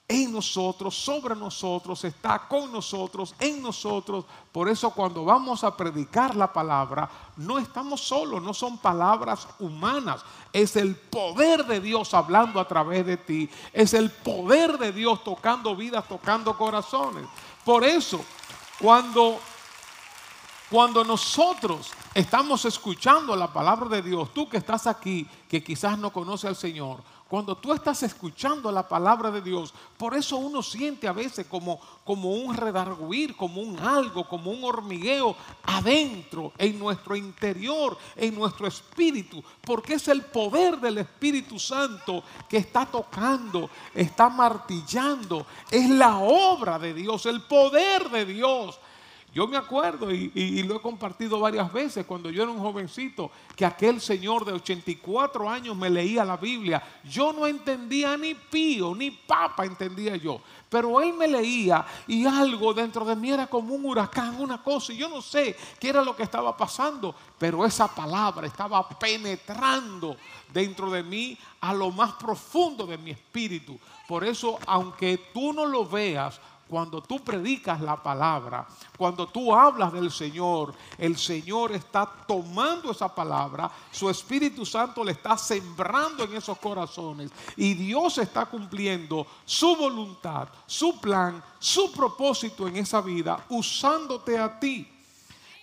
en 0.08 0.32
nosotros, 0.32 0.94
sobre 0.94 1.34
nosotros, 1.34 2.04
está 2.04 2.46
con 2.46 2.70
nosotros, 2.70 3.34
en 3.38 3.62
nosotros. 3.62 4.26
Por 4.50 4.68
eso 4.68 4.90
cuando 4.90 5.24
vamos 5.24 5.64
a 5.64 5.74
predicar 5.74 6.36
la 6.36 6.52
palabra, 6.52 7.08
no 7.36 7.58
estamos 7.58 8.02
solos, 8.02 8.42
no 8.42 8.52
son 8.52 8.76
palabras 8.76 9.48
humanas, 9.58 10.22
es 10.52 10.76
el 10.76 10.96
poder 10.96 11.64
de 11.64 11.80
Dios 11.80 12.12
hablando 12.12 12.60
a 12.60 12.68
través 12.68 13.06
de 13.06 13.16
ti, 13.16 13.48
es 13.72 13.94
el 13.94 14.10
poder 14.10 14.76
de 14.76 14.92
Dios 14.92 15.24
tocando 15.24 15.74
vidas, 15.74 16.06
tocando 16.06 16.56
corazones. 16.58 17.26
Por 17.64 17.84
eso, 17.84 18.22
cuando 18.78 19.38
cuando 20.72 21.04
nosotros 21.04 21.90
estamos 22.14 22.64
escuchando 22.64 23.36
la 23.36 23.52
palabra 23.52 23.90
de 23.90 24.00
Dios, 24.00 24.32
tú 24.32 24.48
que 24.48 24.56
estás 24.56 24.86
aquí, 24.86 25.28
que 25.46 25.62
quizás 25.62 25.98
no 25.98 26.10
conoce 26.10 26.48
al 26.48 26.56
Señor, 26.56 27.02
cuando 27.28 27.58
tú 27.58 27.74
estás 27.74 28.02
escuchando 28.02 28.72
la 28.72 28.88
palabra 28.88 29.30
de 29.30 29.42
Dios, 29.42 29.74
por 29.98 30.14
eso 30.14 30.38
uno 30.38 30.62
siente 30.62 31.06
a 31.06 31.12
veces 31.12 31.46
como, 31.46 31.78
como 32.04 32.30
un 32.30 32.56
redarguir, 32.56 33.36
como 33.36 33.60
un 33.60 33.78
algo, 33.80 34.26
como 34.26 34.50
un 34.50 34.64
hormigueo 34.64 35.36
adentro, 35.62 36.52
en 36.56 36.78
nuestro 36.78 37.16
interior, 37.16 37.98
en 38.16 38.34
nuestro 38.34 38.66
espíritu, 38.66 39.44
porque 39.60 39.94
es 39.94 40.08
el 40.08 40.22
poder 40.22 40.80
del 40.80 40.96
Espíritu 40.96 41.58
Santo 41.58 42.24
que 42.48 42.56
está 42.56 42.86
tocando, 42.86 43.68
está 43.94 44.30
martillando, 44.30 45.44
es 45.70 45.90
la 45.90 46.16
obra 46.16 46.78
de 46.78 46.94
Dios, 46.94 47.26
el 47.26 47.42
poder 47.42 48.08
de 48.08 48.24
Dios 48.24 48.78
yo 49.34 49.48
me 49.48 49.56
acuerdo 49.56 50.12
y, 50.12 50.62
lo 50.62 50.76
he 50.76 50.80
compartido 50.80 51.40
varias 51.40 51.72
veces 51.72 52.04
cuando 52.04 52.28
yo 52.28 52.42
era 52.42 52.52
un 52.52 52.60
jovencito, 52.60 53.30
que 53.56 53.64
aquel 53.64 53.98
señor 53.98 54.44
de 54.44 54.52
84 54.52 55.48
años 55.48 55.74
me 55.74 55.88
leía 55.88 56.22
la 56.22 56.36
Biblia. 56.36 56.82
Yo 57.02 57.32
no 57.32 57.46
entendía 57.46 58.14
ni 58.18 58.34
pío, 58.34 58.94
ni 58.94 59.10
papa 59.10 59.64
entendía 59.64 60.16
yo. 60.16 60.38
Pero 60.68 61.00
él 61.00 61.14
me 61.14 61.26
leía 61.26 61.84
y 62.06 62.26
algo 62.26 62.74
dentro 62.74 63.06
de 63.06 63.16
mí 63.16 63.30
era 63.30 63.46
como 63.46 63.74
un 63.74 63.86
huracán, 63.86 64.38
una 64.38 64.62
cosa. 64.62 64.92
Y 64.92 64.98
yo 64.98 65.08
no 65.08 65.22
sé 65.22 65.56
qué 65.80 65.88
era 65.88 66.02
lo 66.02 66.14
que 66.14 66.24
estaba 66.24 66.54
pasando, 66.54 67.14
pero 67.38 67.64
esa 67.64 67.88
palabra 67.88 68.46
estaba 68.46 68.86
penetrando 68.86 70.14
dentro 70.52 70.90
de 70.90 71.02
mí 71.02 71.38
a 71.62 71.72
lo 71.72 71.90
más 71.90 72.12
profundo 72.14 72.86
de 72.86 72.98
mi 72.98 73.12
espíritu. 73.12 73.78
Por 74.06 74.24
eso, 74.24 74.58
aunque 74.66 75.30
tú 75.32 75.54
no 75.54 75.64
lo 75.64 75.86
veas, 75.86 76.38
cuando 76.72 77.02
tú 77.02 77.22
predicas 77.22 77.82
la 77.82 78.02
palabra, 78.02 78.66
cuando 78.96 79.26
tú 79.26 79.54
hablas 79.54 79.92
del 79.92 80.10
Señor, 80.10 80.72
el 80.96 81.18
Señor 81.18 81.72
está 81.72 82.10
tomando 82.26 82.92
esa 82.92 83.14
palabra, 83.14 83.70
su 83.90 84.08
Espíritu 84.08 84.64
Santo 84.64 85.04
le 85.04 85.12
está 85.12 85.36
sembrando 85.36 86.24
en 86.24 86.34
esos 86.34 86.56
corazones 86.56 87.30
y 87.58 87.74
Dios 87.74 88.16
está 88.16 88.46
cumpliendo 88.46 89.26
su 89.44 89.76
voluntad, 89.76 90.48
su 90.64 90.98
plan, 90.98 91.44
su 91.58 91.92
propósito 91.92 92.66
en 92.66 92.78
esa 92.78 93.02
vida, 93.02 93.44
usándote 93.50 94.38
a 94.38 94.58
ti. 94.58 94.88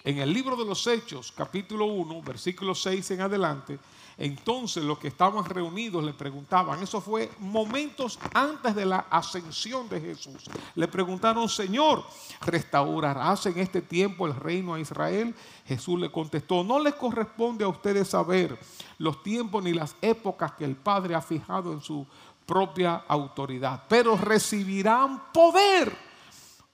En 0.04 0.20
el 0.20 0.32
libro 0.32 0.56
de 0.56 0.64
los 0.64 0.86
Hechos, 0.86 1.34
capítulo 1.36 1.86
1, 1.86 2.22
versículo 2.22 2.76
6 2.76 3.10
en 3.10 3.22
adelante, 3.22 3.80
entonces 4.20 4.84
los 4.84 5.00
que 5.00 5.08
estaban 5.08 5.46
reunidos 5.46 6.04
le 6.04 6.14
preguntaban, 6.14 6.84
eso 6.84 7.00
fue 7.00 7.32
momentos 7.40 8.20
antes 8.34 8.76
de 8.76 8.86
la 8.86 9.06
ascensión 9.10 9.88
de 9.88 10.02
Jesús. 10.02 10.44
Le 10.76 10.90
preguntaron, 10.90 11.48
Señor, 11.48 12.04
¿restaurarás 12.42 13.46
en 13.46 13.58
este 13.60 13.82
tiempo 13.82 14.28
el 14.28 14.36
reino 14.36 14.74
a 14.74 14.80
Israel? 14.82 15.34
Jesús 15.66 15.98
le 15.98 16.12
contestó, 16.12 16.66
no 16.66 16.80
les 16.80 16.96
corresponde 16.96 17.64
a 17.64 17.70
ustedes 17.70 18.10
saber 18.10 18.60
los 18.98 19.24
tiempos 19.24 19.64
ni 19.64 19.72
las 19.72 19.96
épocas 20.02 20.52
que 20.52 20.66
el 20.66 20.76
Padre 20.76 21.16
ha 21.16 21.22
fijado 21.22 21.72
en 21.72 21.80
su 21.80 22.06
propia 22.46 23.06
autoridad, 23.08 23.86
pero 23.88 24.18
recibirán 24.18 25.32
poder 25.32 25.96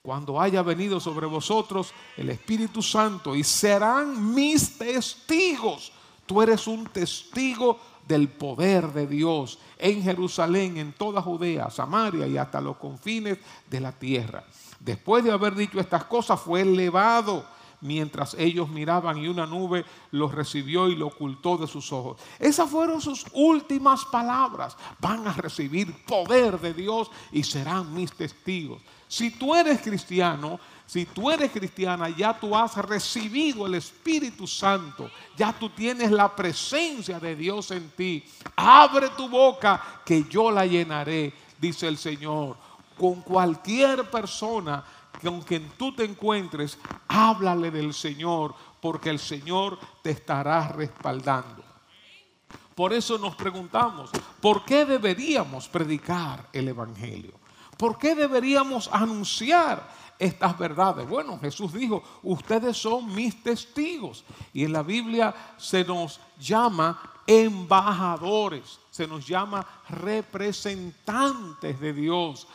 cuando 0.02 0.40
haya 0.40 0.62
venido 0.62 0.98
sobre 0.98 1.26
vosotros 1.26 1.92
el 2.16 2.30
Espíritu 2.30 2.82
Santo 2.82 3.36
y 3.36 3.44
serán 3.44 4.34
mis 4.34 4.76
testigos 4.76 5.92
Tú 6.26 6.42
eres 6.42 6.66
un 6.66 6.86
testigo 6.86 7.78
del 8.06 8.28
poder 8.28 8.92
de 8.92 9.06
Dios 9.06 9.58
en 9.78 10.02
Jerusalén, 10.02 10.76
en 10.76 10.92
toda 10.92 11.22
Judea, 11.22 11.70
Samaria 11.70 12.26
y 12.26 12.36
hasta 12.36 12.60
los 12.60 12.76
confines 12.76 13.38
de 13.68 13.80
la 13.80 13.92
tierra. 13.92 14.44
Después 14.80 15.24
de 15.24 15.32
haber 15.32 15.54
dicho 15.54 15.80
estas 15.80 16.04
cosas, 16.04 16.40
fue 16.40 16.60
elevado 16.60 17.44
mientras 17.86 18.34
ellos 18.34 18.68
miraban 18.68 19.16
y 19.18 19.28
una 19.28 19.46
nube 19.46 19.84
los 20.10 20.34
recibió 20.34 20.88
y 20.88 20.96
lo 20.96 21.06
ocultó 21.06 21.56
de 21.56 21.66
sus 21.66 21.92
ojos. 21.92 22.20
Esas 22.38 22.68
fueron 22.68 23.00
sus 23.00 23.24
últimas 23.32 24.04
palabras. 24.04 24.76
Van 25.00 25.26
a 25.26 25.32
recibir 25.32 26.04
poder 26.04 26.60
de 26.60 26.74
Dios 26.74 27.10
y 27.32 27.42
serán 27.42 27.94
mis 27.94 28.12
testigos. 28.12 28.82
Si 29.08 29.30
tú 29.30 29.54
eres 29.54 29.80
cristiano, 29.80 30.58
si 30.84 31.04
tú 31.06 31.30
eres 31.30 31.50
cristiana, 31.50 32.08
ya 32.08 32.38
tú 32.38 32.56
has 32.56 32.76
recibido 32.76 33.66
el 33.66 33.74
Espíritu 33.74 34.46
Santo, 34.46 35.10
ya 35.36 35.52
tú 35.52 35.70
tienes 35.70 36.10
la 36.10 36.34
presencia 36.34 37.20
de 37.20 37.36
Dios 37.36 37.70
en 37.70 37.90
ti. 37.90 38.24
Abre 38.56 39.10
tu 39.10 39.28
boca 39.28 40.02
que 40.04 40.24
yo 40.24 40.50
la 40.50 40.66
llenaré, 40.66 41.32
dice 41.58 41.86
el 41.86 41.98
Señor. 41.98 42.56
Con 42.96 43.20
cualquier 43.20 44.10
persona 44.10 44.84
con 45.22 45.42
quien 45.42 45.70
tú 45.76 45.94
te 45.94 46.04
encuentres, 46.04 46.78
háblale 47.08 47.70
del 47.70 47.94
Señor, 47.94 48.54
porque 48.80 49.10
el 49.10 49.18
Señor 49.18 49.78
te 50.02 50.10
estará 50.10 50.68
respaldando. 50.68 51.64
Por 52.74 52.92
eso 52.92 53.16
nos 53.16 53.34
preguntamos, 53.34 54.10
¿por 54.40 54.64
qué 54.64 54.84
deberíamos 54.84 55.66
predicar 55.66 56.48
el 56.52 56.68
Evangelio? 56.68 57.32
¿Por 57.76 57.98
qué 57.98 58.14
deberíamos 58.14 58.88
anunciar 58.92 59.88
estas 60.18 60.58
verdades? 60.58 61.08
Bueno, 61.08 61.38
Jesús 61.40 61.72
dijo, 61.72 62.02
ustedes 62.22 62.76
son 62.76 63.14
mis 63.14 63.42
testigos. 63.42 64.24
Y 64.52 64.64
en 64.64 64.72
la 64.72 64.82
Biblia 64.82 65.34
se 65.56 65.84
nos 65.84 66.20
llama 66.38 67.14
embajadores, 67.26 68.78
se 68.90 69.06
nos 69.06 69.26
llama 69.26 69.66
representantes 69.88 71.80
de 71.80 71.92
Dios. 71.92 72.46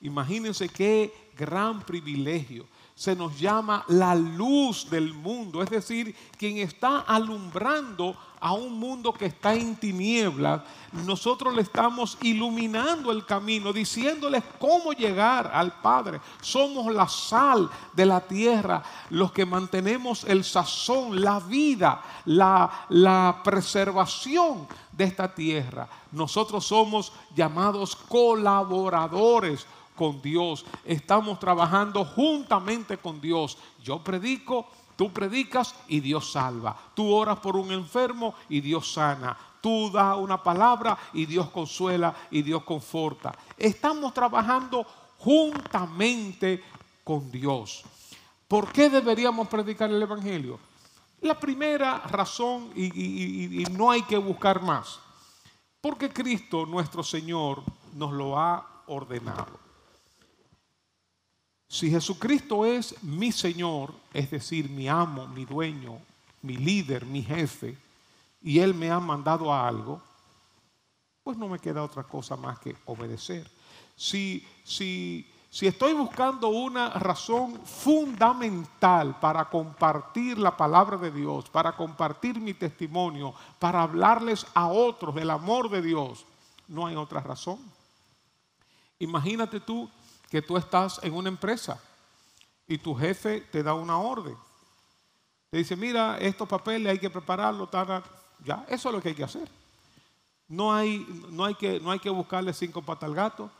Imagínense 0.00 0.68
qué 0.68 1.27
gran 1.38 1.80
privilegio 1.80 2.66
se 2.98 3.14
nos 3.14 3.38
llama 3.38 3.84
la 3.86 4.12
luz 4.16 4.90
del 4.90 5.14
mundo, 5.14 5.62
es 5.62 5.70
decir, 5.70 6.12
quien 6.36 6.58
está 6.58 6.98
alumbrando 7.02 8.16
a 8.40 8.54
un 8.54 8.76
mundo 8.76 9.12
que 9.12 9.26
está 9.26 9.54
en 9.54 9.76
tinieblas, 9.76 10.62
nosotros 11.04 11.54
le 11.54 11.62
estamos 11.62 12.18
iluminando 12.22 13.12
el 13.12 13.24
camino, 13.24 13.72
diciéndoles 13.72 14.42
cómo 14.58 14.92
llegar 14.92 15.48
al 15.54 15.80
Padre. 15.80 16.20
Somos 16.40 16.92
la 16.92 17.06
sal 17.06 17.70
de 17.92 18.04
la 18.04 18.20
tierra, 18.20 18.82
los 19.10 19.30
que 19.30 19.46
mantenemos 19.46 20.24
el 20.24 20.42
sazón, 20.42 21.20
la 21.20 21.38
vida, 21.38 22.02
la, 22.24 22.86
la 22.88 23.42
preservación 23.44 24.66
de 24.90 25.04
esta 25.04 25.32
tierra. 25.32 25.88
Nosotros 26.10 26.66
somos 26.66 27.12
llamados 27.36 27.94
colaboradores 27.94 29.64
con 29.98 30.22
Dios. 30.22 30.64
Estamos 30.84 31.40
trabajando 31.40 32.04
juntamente 32.04 32.96
con 32.96 33.20
Dios. 33.20 33.58
Yo 33.82 34.02
predico, 34.02 34.68
tú 34.94 35.12
predicas 35.12 35.74
y 35.88 35.98
Dios 35.98 36.30
salva. 36.30 36.78
Tú 36.94 37.12
oras 37.12 37.40
por 37.40 37.56
un 37.56 37.72
enfermo 37.72 38.34
y 38.48 38.60
Dios 38.60 38.92
sana. 38.92 39.36
Tú 39.60 39.90
das 39.90 40.16
una 40.16 40.40
palabra 40.40 40.96
y 41.12 41.26
Dios 41.26 41.50
consuela 41.50 42.14
y 42.30 42.42
Dios 42.42 42.62
conforta. 42.62 43.36
Estamos 43.56 44.14
trabajando 44.14 44.86
juntamente 45.18 46.62
con 47.02 47.28
Dios. 47.32 47.82
¿Por 48.46 48.70
qué 48.70 48.88
deberíamos 48.88 49.48
predicar 49.48 49.90
el 49.90 50.00
Evangelio? 50.00 50.60
La 51.20 51.38
primera 51.38 51.98
razón, 51.98 52.70
y, 52.76 53.60
y, 53.60 53.64
no 53.72 53.90
hay 53.90 54.02
que 54.02 54.16
buscar 54.16 54.62
más, 54.62 55.00
porque 55.80 56.10
Cristo 56.10 56.64
nuestro 56.64 57.02
Señor 57.02 57.64
nos 57.94 58.12
lo 58.12 58.38
ha 58.38 58.84
ordenado. 58.86 59.67
Si 61.68 61.90
Jesucristo 61.90 62.64
es 62.64 63.02
mi 63.02 63.30
Señor, 63.30 63.92
es 64.14 64.30
decir, 64.30 64.70
mi 64.70 64.88
amo, 64.88 65.26
mi 65.28 65.44
dueño, 65.44 65.98
mi 66.40 66.56
líder, 66.56 67.04
mi 67.04 67.22
jefe, 67.22 67.76
y 68.40 68.58
Él 68.60 68.72
me 68.72 68.90
ha 68.90 68.98
mandado 68.98 69.52
a 69.52 69.68
algo, 69.68 70.00
pues 71.22 71.36
no 71.36 71.46
me 71.46 71.58
queda 71.58 71.82
otra 71.82 72.04
cosa 72.04 72.36
más 72.36 72.58
que 72.58 72.74
obedecer. 72.86 73.50
Si, 73.94 74.46
si, 74.64 75.30
si 75.50 75.66
estoy 75.66 75.92
buscando 75.92 76.48
una 76.48 76.88
razón 76.90 77.60
fundamental 77.66 79.18
para 79.20 79.44
compartir 79.50 80.38
la 80.38 80.56
palabra 80.56 80.96
de 80.96 81.10
Dios, 81.10 81.50
para 81.50 81.76
compartir 81.76 82.40
mi 82.40 82.54
testimonio, 82.54 83.34
para 83.58 83.82
hablarles 83.82 84.46
a 84.54 84.68
otros 84.68 85.14
del 85.14 85.28
amor 85.28 85.68
de 85.68 85.82
Dios, 85.82 86.24
no 86.66 86.86
hay 86.86 86.96
otra 86.96 87.20
razón. 87.20 87.58
Imagínate 88.98 89.60
tú 89.60 89.90
que 90.30 90.42
tú 90.42 90.56
estás 90.56 91.00
en 91.02 91.14
una 91.14 91.28
empresa 91.28 91.80
y 92.66 92.78
tu 92.78 92.94
jefe 92.94 93.40
te 93.40 93.62
da 93.62 93.74
una 93.74 93.98
orden. 93.98 94.36
Te 95.50 95.58
dice, 95.58 95.76
mira, 95.76 96.18
estos 96.18 96.46
papeles 96.46 96.92
hay 96.92 96.98
que 96.98 97.08
prepararlos, 97.08 97.68
ya, 98.44 98.64
eso 98.68 98.88
es 98.88 98.94
lo 98.94 99.00
que 99.00 99.08
hay 99.08 99.14
que 99.14 99.24
hacer. 99.24 99.48
No 100.48 100.72
hay, 100.72 101.06
no 101.30 101.44
hay, 101.44 101.54
que, 101.54 101.80
no 101.80 101.90
hay 101.90 101.98
que 101.98 102.10
buscarle 102.10 102.52
cinco 102.52 102.82
patas 102.82 103.08
al 103.08 103.14
gato. 103.14 103.50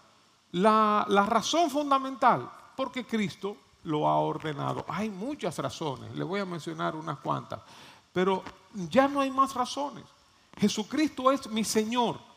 La, 0.52 1.04
la 1.09 1.26
razón 1.26 1.70
fundamental, 1.70 2.50
porque 2.76 3.04
Cristo 3.04 3.57
lo 3.85 4.07
ha 4.07 4.18
ordenado. 4.18 4.85
Hay 4.88 5.09
muchas 5.11 5.59
razones, 5.59 6.14
le 6.14 6.24
voy 6.24 6.40
a 6.40 6.44
mencionar 6.44 6.94
unas 6.94 7.18
cuantas, 7.18 7.61
pero 8.12 8.42
ya 8.90 9.09
no 9.09 9.20
hay 9.20 9.31
más 9.31 9.54
razones. 9.54 10.04
Jesucristo 10.59 11.31
es 11.31 11.48
mi 11.48 11.64
Señor. 11.64 12.28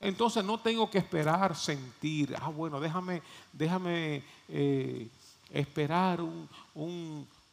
Entonces 0.00 0.44
no 0.44 0.58
tengo 0.60 0.88
que 0.88 0.98
esperar 0.98 1.56
sentir, 1.56 2.36
ah, 2.40 2.48
bueno, 2.48 2.78
déjame, 2.78 3.20
déjame 3.52 4.22
eh, 4.48 5.08
esperar 5.50 6.20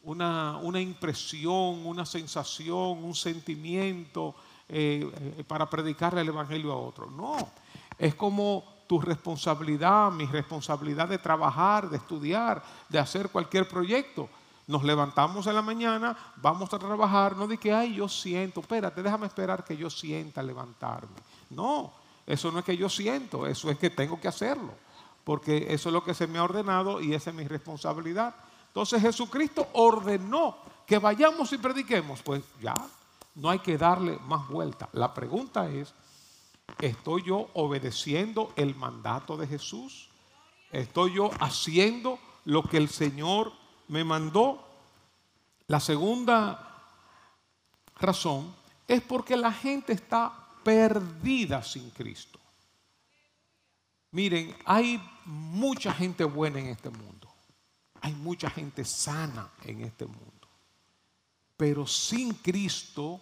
una, 0.02 0.80
impresión, 0.80 1.84
una 1.84 2.06
sensación, 2.06 3.02
un 3.02 3.14
sentimiento 3.14 4.36
eh, 4.68 5.10
eh, 5.38 5.44
para 5.46 5.68
predicarle 5.68 6.20
el 6.20 6.28
Evangelio 6.28 6.72
a 6.72 6.76
otro. 6.76 7.10
No, 7.10 7.36
es 7.98 8.14
como 8.14 8.76
tu 8.86 9.00
responsabilidad, 9.00 10.12
mi 10.12 10.26
responsabilidad 10.26 11.08
de 11.08 11.18
trabajar, 11.18 11.90
de 11.90 11.96
estudiar, 11.96 12.62
de 12.88 13.00
hacer 13.00 13.28
cualquier 13.30 13.66
proyecto. 13.66 14.28
Nos 14.68 14.84
levantamos 14.84 15.46
en 15.48 15.54
la 15.54 15.62
mañana, 15.62 16.16
vamos 16.36 16.72
a 16.72 16.78
trabajar, 16.78 17.36
no 17.36 17.48
de 17.48 17.58
que, 17.58 17.72
ay, 17.72 17.94
yo 17.94 18.08
siento, 18.08 18.60
espérate, 18.60 19.02
déjame 19.02 19.26
esperar 19.26 19.64
que 19.64 19.76
yo 19.76 19.90
sienta 19.90 20.42
levantarme. 20.42 21.16
No, 21.50 21.92
eso 22.26 22.50
no 22.50 22.58
es 22.58 22.64
que 22.64 22.76
yo 22.76 22.88
siento, 22.88 23.46
eso 23.46 23.70
es 23.70 23.78
que 23.78 23.90
tengo 23.90 24.20
que 24.20 24.28
hacerlo, 24.28 24.74
porque 25.24 25.66
eso 25.70 25.88
es 25.88 25.92
lo 25.92 26.02
que 26.02 26.14
se 26.14 26.26
me 26.26 26.38
ha 26.38 26.44
ordenado 26.44 27.00
y 27.00 27.14
esa 27.14 27.30
es 27.30 27.36
mi 27.36 27.44
responsabilidad. 27.44 28.34
Entonces 28.68 29.00
Jesucristo 29.00 29.68
ordenó 29.74 30.56
que 30.86 30.98
vayamos 30.98 31.52
y 31.52 31.58
prediquemos, 31.58 32.22
pues 32.22 32.42
ya, 32.60 32.74
no 33.36 33.50
hay 33.50 33.60
que 33.60 33.78
darle 33.78 34.18
más 34.26 34.48
vuelta. 34.48 34.88
La 34.92 35.14
pregunta 35.14 35.68
es, 35.68 35.94
¿estoy 36.80 37.22
yo 37.22 37.48
obedeciendo 37.54 38.52
el 38.56 38.74
mandato 38.74 39.36
de 39.36 39.46
Jesús? 39.46 40.08
¿Estoy 40.72 41.14
yo 41.14 41.30
haciendo 41.38 42.18
lo 42.44 42.62
que 42.64 42.76
el 42.76 42.88
Señor 42.88 43.52
me 43.88 44.04
mandó? 44.04 44.64
La 45.68 45.80
segunda 45.80 46.82
razón 47.98 48.54
es 48.88 49.02
porque 49.02 49.36
la 49.36 49.52
gente 49.52 49.92
está 49.92 50.45
perdida 50.66 51.62
sin 51.62 51.90
Cristo. 51.90 52.40
Miren, 54.10 54.52
hay 54.64 55.00
mucha 55.24 55.92
gente 55.92 56.24
buena 56.24 56.58
en 56.58 56.66
este 56.66 56.90
mundo. 56.90 57.32
Hay 58.00 58.12
mucha 58.14 58.50
gente 58.50 58.84
sana 58.84 59.48
en 59.62 59.82
este 59.82 60.06
mundo. 60.06 60.48
Pero 61.56 61.86
sin 61.86 62.34
Cristo 62.34 63.20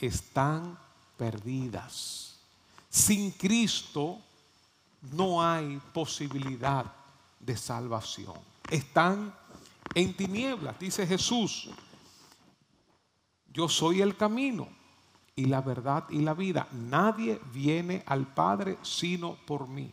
están 0.00 0.76
perdidas. 1.16 2.40
Sin 2.90 3.30
Cristo 3.30 4.18
no 5.02 5.40
hay 5.40 5.80
posibilidad 5.94 6.84
de 7.38 7.56
salvación. 7.56 8.40
Están 8.68 9.32
en 9.94 10.16
tinieblas, 10.16 10.80
dice 10.80 11.06
Jesús. 11.06 11.70
Yo 13.52 13.68
soy 13.68 14.00
el 14.00 14.16
camino 14.16 14.81
y 15.34 15.46
la 15.46 15.60
verdad 15.60 16.04
y 16.10 16.20
la 16.20 16.34
vida. 16.34 16.68
Nadie 16.72 17.40
viene 17.52 18.02
al 18.06 18.26
Padre 18.26 18.78
sino 18.82 19.36
por 19.46 19.68
mí. 19.68 19.92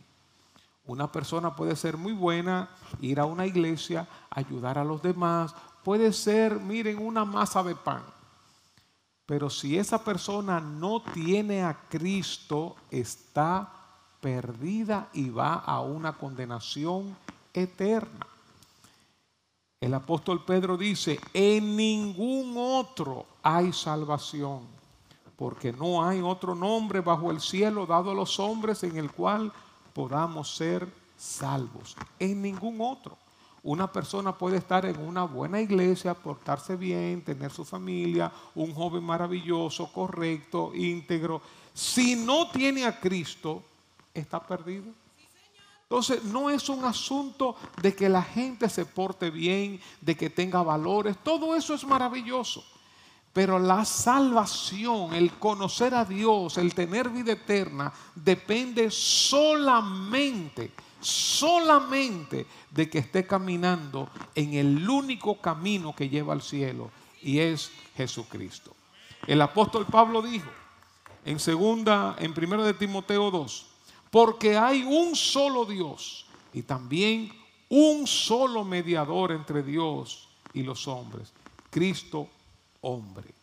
Una 0.86 1.10
persona 1.10 1.54
puede 1.54 1.76
ser 1.76 1.96
muy 1.96 2.12
buena, 2.12 2.68
ir 3.00 3.20
a 3.20 3.24
una 3.24 3.46
iglesia, 3.46 4.08
ayudar 4.30 4.78
a 4.78 4.84
los 4.84 5.02
demás, 5.02 5.54
puede 5.84 6.12
ser, 6.12 6.58
miren, 6.58 6.98
una 6.98 7.24
masa 7.24 7.62
de 7.62 7.76
pan. 7.76 8.02
Pero 9.24 9.48
si 9.48 9.78
esa 9.78 10.02
persona 10.02 10.60
no 10.60 11.02
tiene 11.02 11.62
a 11.62 11.74
Cristo, 11.88 12.74
está 12.90 13.72
perdida 14.20 15.08
y 15.12 15.30
va 15.30 15.54
a 15.54 15.80
una 15.80 16.14
condenación 16.14 17.16
eterna. 17.54 18.26
El 19.80 19.94
apóstol 19.94 20.44
Pedro 20.44 20.76
dice, 20.76 21.20
en 21.32 21.76
ningún 21.76 22.54
otro 22.56 23.24
hay 23.42 23.72
salvación 23.72 24.79
porque 25.40 25.72
no 25.72 26.06
hay 26.06 26.20
otro 26.20 26.54
nombre 26.54 27.00
bajo 27.00 27.30
el 27.30 27.40
cielo 27.40 27.86
dado 27.86 28.10
a 28.10 28.14
los 28.14 28.38
hombres 28.38 28.82
en 28.82 28.98
el 28.98 29.10
cual 29.10 29.50
podamos 29.94 30.54
ser 30.54 30.86
salvos. 31.16 31.96
En 32.18 32.42
ningún 32.42 32.78
otro. 32.82 33.16
Una 33.62 33.90
persona 33.90 34.36
puede 34.36 34.58
estar 34.58 34.84
en 34.84 35.00
una 35.00 35.24
buena 35.24 35.58
iglesia, 35.58 36.12
portarse 36.12 36.76
bien, 36.76 37.24
tener 37.24 37.50
su 37.50 37.64
familia, 37.64 38.30
un 38.54 38.74
joven 38.74 39.02
maravilloso, 39.02 39.90
correcto, 39.90 40.72
íntegro. 40.74 41.40
Si 41.72 42.16
no 42.16 42.50
tiene 42.50 42.84
a 42.84 43.00
Cristo, 43.00 43.62
está 44.12 44.46
perdido. 44.46 44.92
Entonces, 45.84 46.22
no 46.22 46.50
es 46.50 46.68
un 46.68 46.84
asunto 46.84 47.56
de 47.80 47.94
que 47.94 48.10
la 48.10 48.22
gente 48.22 48.68
se 48.68 48.84
porte 48.84 49.30
bien, 49.30 49.80
de 50.02 50.14
que 50.18 50.28
tenga 50.28 50.62
valores, 50.62 51.16
todo 51.24 51.56
eso 51.56 51.72
es 51.72 51.82
maravilloso. 51.86 52.62
Pero 53.32 53.58
la 53.58 53.84
salvación, 53.84 55.14
el 55.14 55.32
conocer 55.34 55.94
a 55.94 56.04
Dios, 56.04 56.58
el 56.58 56.74
tener 56.74 57.08
vida 57.08 57.32
eterna, 57.32 57.92
depende 58.14 58.90
solamente 58.90 60.72
solamente 61.00 62.46
de 62.70 62.90
que 62.90 62.98
esté 62.98 63.26
caminando 63.26 64.08
en 64.34 64.54
el 64.54 64.88
único 64.88 65.40
camino 65.40 65.94
que 65.94 66.08
lleva 66.08 66.32
al 66.32 66.42
cielo 66.42 66.90
y 67.22 67.38
es 67.38 67.70
Jesucristo. 67.96 68.74
El 69.26 69.42
apóstol 69.42 69.86
Pablo 69.86 70.22
dijo 70.22 70.50
en 71.24 71.38
segunda 71.38 72.16
en 72.18 72.32
primero 72.32 72.64
de 72.64 72.74
Timoteo 72.74 73.30
2, 73.30 73.66
porque 74.10 74.56
hay 74.56 74.82
un 74.82 75.14
solo 75.14 75.64
Dios 75.64 76.26
y 76.52 76.62
también 76.62 77.32
un 77.68 78.06
solo 78.06 78.64
mediador 78.64 79.32
entre 79.32 79.62
Dios 79.62 80.28
y 80.52 80.62
los 80.62 80.88
hombres, 80.88 81.32
Cristo 81.70 82.28
hombre. 82.80 83.34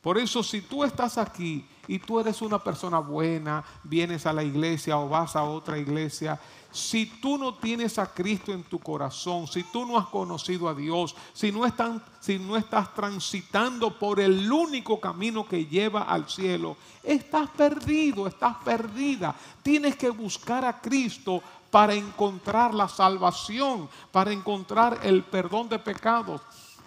Por 0.00 0.18
eso 0.18 0.42
si 0.42 0.62
tú 0.62 0.82
estás 0.82 1.16
aquí 1.16 1.64
y 1.86 2.00
tú 2.00 2.18
eres 2.18 2.42
una 2.42 2.58
persona 2.58 2.98
buena, 2.98 3.64
vienes 3.84 4.26
a 4.26 4.32
la 4.32 4.42
iglesia 4.42 4.98
o 4.98 5.08
vas 5.08 5.36
a 5.36 5.44
otra 5.44 5.78
iglesia, 5.78 6.40
si 6.72 7.06
tú 7.06 7.36
no 7.38 7.54
tienes 7.54 7.98
a 7.98 8.12
Cristo 8.12 8.52
en 8.52 8.64
tu 8.64 8.78
corazón, 8.78 9.46
si 9.46 9.62
tú 9.62 9.86
no 9.86 9.98
has 9.98 10.06
conocido 10.06 10.68
a 10.68 10.74
Dios, 10.74 11.14
si 11.34 11.52
no, 11.52 11.66
están, 11.66 12.02
si 12.18 12.38
no 12.38 12.56
estás 12.56 12.92
transitando 12.94 13.96
por 13.96 14.18
el 14.18 14.50
único 14.50 14.98
camino 14.98 15.46
que 15.46 15.66
lleva 15.66 16.02
al 16.02 16.28
cielo, 16.28 16.76
estás 17.02 17.50
perdido, 17.50 18.26
estás 18.26 18.56
perdida. 18.64 19.36
Tienes 19.62 19.96
que 19.96 20.10
buscar 20.10 20.64
a 20.64 20.80
Cristo 20.80 21.42
para 21.70 21.94
encontrar 21.94 22.74
la 22.74 22.88
salvación, 22.88 23.88
para 24.10 24.32
encontrar 24.32 24.98
el 25.02 25.22
perdón 25.22 25.68
de 25.68 25.78
pecados. 25.78 26.40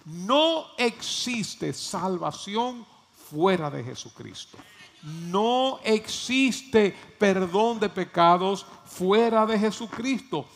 No 0.06 0.66
existe 0.78 1.72
salvación 1.72 2.86
fuera 3.28 3.68
de 3.68 3.82
Jesucristo. 3.82 4.56
No 5.02 5.80
existe 5.82 6.96
perdón 7.18 7.80
de 7.80 7.88
pecados 7.88 8.64
fuera 8.84 9.44
de 9.46 9.58
Jesucristo. 9.58 10.46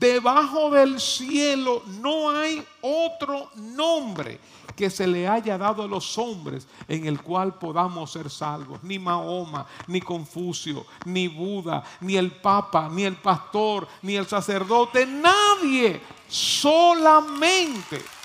Debajo 0.00 0.70
del 0.70 1.00
cielo 1.00 1.82
no 2.00 2.30
hay 2.30 2.66
otro 2.82 3.48
nombre 3.54 4.40
que 4.74 4.90
se 4.90 5.06
le 5.06 5.26
haya 5.26 5.56
dado 5.56 5.84
a 5.84 5.86
los 5.86 6.18
hombres 6.18 6.66
en 6.88 7.06
el 7.06 7.22
cual 7.22 7.54
podamos 7.54 8.10
ser 8.10 8.28
salvos. 8.28 8.82
Ni 8.82 8.98
Mahoma, 8.98 9.66
ni 9.86 10.00
Confucio, 10.00 10.84
ni 11.04 11.28
Buda, 11.28 11.82
ni 12.00 12.16
el 12.16 12.32
Papa, 12.32 12.88
ni 12.90 13.04
el 13.04 13.16
pastor, 13.16 13.86
ni 14.02 14.16
el 14.16 14.26
sacerdote, 14.26 15.06
nadie, 15.06 16.02
solamente 16.28 18.15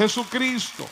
Jesucristo. 0.00 0.86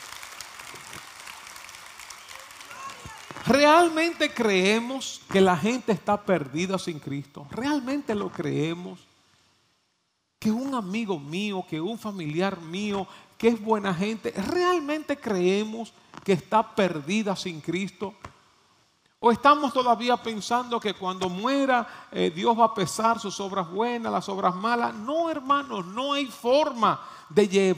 ¿Realmente 3.46 4.34
creemos 4.34 5.22
que 5.32 5.40
la 5.40 5.56
gente 5.56 5.92
está 5.92 6.20
perdida 6.20 6.78
sin 6.78 6.98
Cristo? 6.98 7.46
¿Realmente 7.50 8.14
lo 8.14 8.30
creemos? 8.30 9.00
Que 10.38 10.50
un 10.50 10.74
amigo 10.74 11.18
mío, 11.18 11.64
que 11.66 11.80
un 11.80 11.98
familiar 11.98 12.60
mío, 12.60 13.06
que 13.38 13.48
es 13.48 13.58
buena 13.58 13.94
gente, 13.94 14.30
¿realmente 14.30 15.16
creemos 15.16 15.94
que 16.22 16.34
está 16.34 16.74
perdida 16.74 17.34
sin 17.34 17.62
Cristo? 17.62 18.12
¿O 19.20 19.32
estamos 19.32 19.72
todavía 19.72 20.18
pensando 20.18 20.78
que 20.78 20.92
cuando 20.92 21.30
muera 21.30 22.08
eh, 22.12 22.30
Dios 22.30 22.58
va 22.58 22.66
a 22.66 22.74
pesar 22.74 23.18
sus 23.18 23.40
obras 23.40 23.70
buenas, 23.70 24.12
las 24.12 24.28
obras 24.28 24.54
malas? 24.54 24.92
No, 24.92 25.30
hermanos, 25.30 25.86
no 25.86 26.12
hay 26.12 26.26
forma 26.26 27.00
de, 27.30 27.76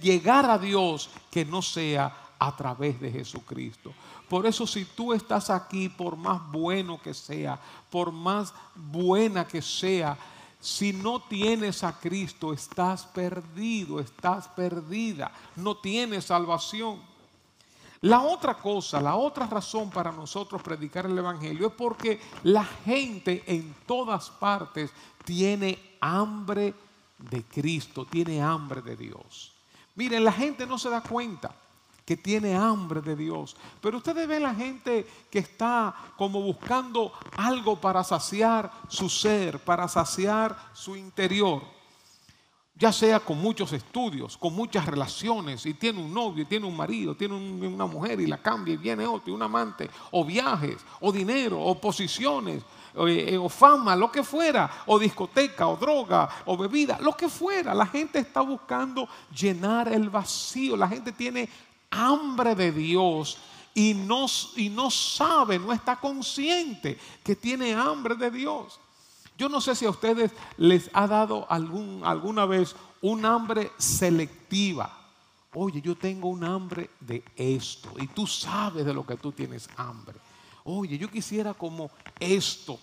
llegar 0.00 0.48
a 0.48 0.58
Dios 0.58 1.10
que 1.30 1.44
no 1.44 1.62
sea 1.62 2.14
a 2.38 2.56
través 2.56 3.00
de 3.00 3.10
Jesucristo. 3.10 3.92
Por 4.28 4.46
eso 4.46 4.66
si 4.66 4.84
tú 4.84 5.12
estás 5.12 5.50
aquí, 5.50 5.88
por 5.88 6.16
más 6.16 6.40
bueno 6.50 7.00
que 7.00 7.14
sea, 7.14 7.58
por 7.90 8.10
más 8.10 8.52
buena 8.74 9.46
que 9.46 9.62
sea, 9.62 10.16
si 10.60 10.92
no 10.92 11.20
tienes 11.20 11.84
a 11.84 11.98
Cristo, 11.98 12.52
estás 12.52 13.04
perdido, 13.04 14.00
estás 14.00 14.48
perdida, 14.48 15.30
no 15.56 15.76
tienes 15.76 16.24
salvación. 16.24 17.00
La 18.00 18.20
otra 18.20 18.54
cosa, 18.58 19.00
la 19.00 19.16
otra 19.16 19.46
razón 19.46 19.90
para 19.90 20.12
nosotros 20.12 20.62
predicar 20.62 21.06
el 21.06 21.16
Evangelio 21.16 21.68
es 21.68 21.72
porque 21.72 22.20
la 22.42 22.64
gente 22.64 23.42
en 23.46 23.74
todas 23.86 24.30
partes 24.30 24.90
tiene 25.24 25.96
hambre 26.00 26.74
de 27.18 27.42
Cristo, 27.44 28.06
tiene 28.06 28.42
hambre 28.42 28.82
de 28.82 28.96
Dios. 28.96 29.52
Miren, 29.94 30.24
la 30.24 30.32
gente 30.32 30.66
no 30.66 30.78
se 30.78 30.90
da 30.90 31.02
cuenta 31.02 31.54
que 32.04 32.16
tiene 32.16 32.54
hambre 32.54 33.00
de 33.00 33.16
Dios. 33.16 33.56
Pero 33.80 33.98
ustedes 33.98 34.28
ven 34.28 34.42
la 34.42 34.54
gente 34.54 35.06
que 35.30 35.38
está 35.38 35.94
como 36.16 36.40
buscando 36.42 37.12
algo 37.36 37.80
para 37.80 38.04
saciar 38.04 38.70
su 38.88 39.08
ser, 39.08 39.58
para 39.58 39.88
saciar 39.88 40.56
su 40.74 40.96
interior. 40.96 41.62
Ya 42.76 42.92
sea 42.92 43.20
con 43.20 43.38
muchos 43.40 43.72
estudios, 43.72 44.36
con 44.36 44.52
muchas 44.52 44.84
relaciones, 44.84 45.64
y 45.64 45.74
tiene 45.74 46.02
un 46.02 46.12
novio, 46.12 46.42
y 46.42 46.46
tiene 46.46 46.66
un 46.66 46.76
marido, 46.76 47.14
tiene 47.14 47.34
una 47.34 47.86
mujer 47.86 48.20
y 48.20 48.26
la 48.26 48.42
cambia 48.42 48.74
y 48.74 48.78
viene 48.78 49.06
otro, 49.06 49.30
y 49.32 49.34
un 49.34 49.42
amante, 49.42 49.88
o 50.10 50.24
viajes, 50.24 50.84
o 51.00 51.12
dinero, 51.12 51.60
o 51.60 51.80
posiciones, 51.80 52.64
o, 52.96 53.08
eh, 53.08 53.36
o, 53.38 53.48
fama, 53.48 53.96
lo 53.96 54.10
que 54.10 54.22
fuera, 54.22 54.70
o 54.86 54.98
discoteca, 54.98 55.66
o 55.66 55.76
droga, 55.76 56.28
o 56.46 56.56
bebida, 56.56 56.98
lo 57.00 57.16
que 57.16 57.28
fuera. 57.28 57.74
La 57.74 57.86
gente 57.86 58.18
está 58.18 58.40
buscando 58.40 59.08
llenar 59.34 59.88
el 59.88 60.10
vacío. 60.10 60.76
La 60.76 60.88
gente 60.88 61.12
tiene 61.12 61.48
hambre 61.90 62.54
de 62.54 62.72
Dios 62.72 63.38
y 63.74 63.94
no, 63.94 64.26
y 64.56 64.68
no 64.68 64.90
sabe, 64.90 65.58
no 65.58 65.72
está 65.72 65.96
consciente 65.96 66.98
que 67.22 67.34
tiene 67.34 67.74
hambre 67.74 68.14
de 68.14 68.30
Dios. 68.30 68.78
Yo 69.36 69.48
no 69.48 69.60
sé 69.60 69.74
si 69.74 69.84
a 69.84 69.90
ustedes 69.90 70.30
les 70.56 70.88
ha 70.92 71.08
dado 71.08 71.46
algún, 71.50 72.02
alguna 72.04 72.46
vez 72.46 72.76
un 73.00 73.26
hambre 73.26 73.72
selectiva. 73.78 74.96
Oye, 75.54 75.80
yo 75.80 75.96
tengo 75.96 76.28
un 76.28 76.44
hambre 76.44 76.90
de 77.00 77.24
esto 77.36 77.92
y 77.98 78.06
tú 78.06 78.26
sabes 78.26 78.84
de 78.84 78.94
lo 78.94 79.04
que 79.04 79.16
tú 79.16 79.32
tienes 79.32 79.68
hambre. 79.76 80.16
Oye, 80.64 80.98
yo 80.98 81.10
quisiera 81.10 81.54
como 81.54 81.90
esto. 82.18 82.80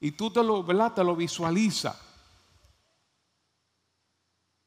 Y 0.00 0.10
tú 0.10 0.30
te 0.30 0.42
lo, 0.42 0.62
¿verdad? 0.62 0.92
Te 0.92 1.04
lo 1.04 1.14
visualiza. 1.14 1.98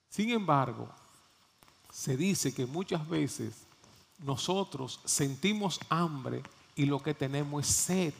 Sin 0.09 0.29
embargo, 0.29 0.87
se 1.91 2.15
dice 2.15 2.53
que 2.53 2.65
muchas 2.65 3.07
veces 3.07 3.63
nosotros 4.19 4.99
sentimos 5.03 5.79
hambre 5.89 6.41
y 6.75 6.85
lo 6.85 7.01
que 7.01 7.13
tenemos 7.13 7.67
es 7.67 7.75
sed. 7.75 8.13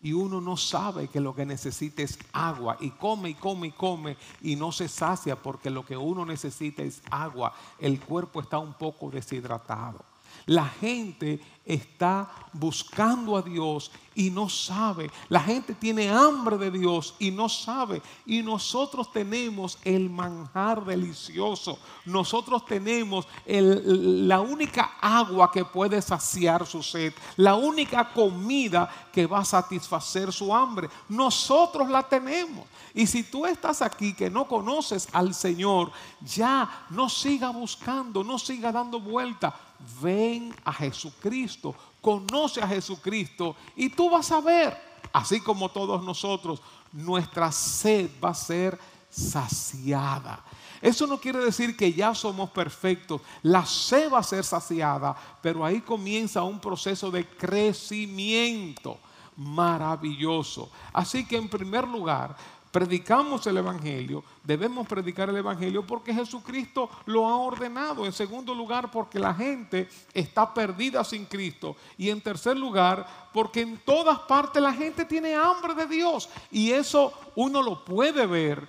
Y 0.00 0.12
uno 0.12 0.40
no 0.40 0.56
sabe 0.56 1.08
que 1.08 1.20
lo 1.20 1.34
que 1.34 1.44
necesita 1.44 2.02
es 2.02 2.18
agua. 2.32 2.76
Y 2.80 2.90
come 2.90 3.30
y 3.30 3.34
come 3.34 3.68
y 3.68 3.72
come 3.72 4.16
y 4.40 4.56
no 4.56 4.70
se 4.72 4.88
sacia 4.88 5.36
porque 5.36 5.68
lo 5.68 5.84
que 5.84 5.96
uno 5.96 6.24
necesita 6.24 6.82
es 6.82 7.02
agua. 7.10 7.54
El 7.78 8.00
cuerpo 8.00 8.40
está 8.40 8.58
un 8.58 8.74
poco 8.74 9.10
deshidratado. 9.10 10.04
La 10.46 10.66
gente 10.66 11.40
está 11.64 12.30
buscando 12.52 13.36
a 13.36 13.42
Dios 13.42 13.90
y 14.14 14.30
no 14.30 14.48
sabe. 14.48 15.10
La 15.28 15.40
gente 15.40 15.74
tiene 15.74 16.08
hambre 16.08 16.56
de 16.56 16.70
Dios 16.70 17.16
y 17.18 17.32
no 17.32 17.48
sabe. 17.48 18.00
Y 18.24 18.42
nosotros 18.42 19.10
tenemos 19.10 19.76
el 19.84 20.08
manjar 20.08 20.84
delicioso. 20.84 21.80
Nosotros 22.04 22.64
tenemos 22.64 23.26
la 23.44 24.40
única 24.40 24.92
agua 25.00 25.50
que 25.50 25.64
puede 25.64 26.00
saciar 26.00 26.64
su 26.64 26.80
sed. 26.80 27.12
La 27.36 27.56
única 27.56 28.12
comida 28.12 28.88
que 29.12 29.26
va 29.26 29.40
a 29.40 29.44
satisfacer 29.44 30.32
su 30.32 30.54
hambre. 30.54 30.88
Nosotros 31.08 31.90
la 31.90 32.04
tenemos. 32.04 32.64
Y 32.94 33.08
si 33.08 33.24
tú 33.24 33.44
estás 33.44 33.82
aquí 33.82 34.14
que 34.14 34.30
no 34.30 34.46
conoces 34.46 35.08
al 35.12 35.34
Señor, 35.34 35.90
ya 36.24 36.86
no 36.90 37.08
siga 37.08 37.50
buscando, 37.50 38.22
no 38.22 38.38
siga 38.38 38.70
dando 38.70 39.00
vuelta 39.00 39.65
ven 40.00 40.54
a 40.64 40.72
Jesucristo, 40.72 41.74
conoce 42.00 42.60
a 42.62 42.68
Jesucristo 42.68 43.56
y 43.74 43.88
tú 43.88 44.10
vas 44.10 44.30
a 44.32 44.40
ver, 44.40 44.76
así 45.12 45.40
como 45.40 45.70
todos 45.70 46.02
nosotros, 46.02 46.60
nuestra 46.92 47.50
sed 47.52 48.10
va 48.22 48.30
a 48.30 48.34
ser 48.34 48.78
saciada. 49.10 50.44
Eso 50.80 51.06
no 51.06 51.18
quiere 51.18 51.38
decir 51.38 51.76
que 51.76 51.92
ya 51.92 52.14
somos 52.14 52.50
perfectos. 52.50 53.20
La 53.42 53.64
sed 53.64 54.12
va 54.12 54.18
a 54.18 54.22
ser 54.22 54.44
saciada, 54.44 55.16
pero 55.42 55.64
ahí 55.64 55.80
comienza 55.80 56.42
un 56.42 56.60
proceso 56.60 57.10
de 57.10 57.26
crecimiento 57.26 58.98
maravilloso. 59.36 60.70
Así 60.92 61.26
que 61.26 61.36
en 61.36 61.48
primer 61.48 61.86
lugar, 61.86 62.36
predicamos 62.76 63.46
el 63.46 63.56
Evangelio, 63.56 64.22
debemos 64.44 64.86
predicar 64.86 65.30
el 65.30 65.38
Evangelio 65.38 65.86
porque 65.86 66.12
Jesucristo 66.12 66.90
lo 67.06 67.26
ha 67.26 67.38
ordenado. 67.38 68.04
En 68.04 68.12
segundo 68.12 68.54
lugar, 68.54 68.90
porque 68.90 69.18
la 69.18 69.32
gente 69.32 69.88
está 70.12 70.52
perdida 70.52 71.02
sin 71.02 71.24
Cristo. 71.24 71.74
Y 71.96 72.10
en 72.10 72.20
tercer 72.20 72.54
lugar, 72.54 73.30
porque 73.32 73.62
en 73.62 73.78
todas 73.78 74.18
partes 74.18 74.62
la 74.62 74.74
gente 74.74 75.06
tiene 75.06 75.34
hambre 75.34 75.72
de 75.72 75.86
Dios. 75.86 76.28
Y 76.50 76.70
eso 76.70 77.14
uno 77.34 77.62
lo 77.62 77.82
puede 77.82 78.26
ver 78.26 78.68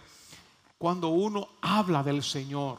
cuando 0.77 1.09
uno 1.09 1.45
habla 1.59 2.01
del 2.01 2.23
Señor. 2.23 2.77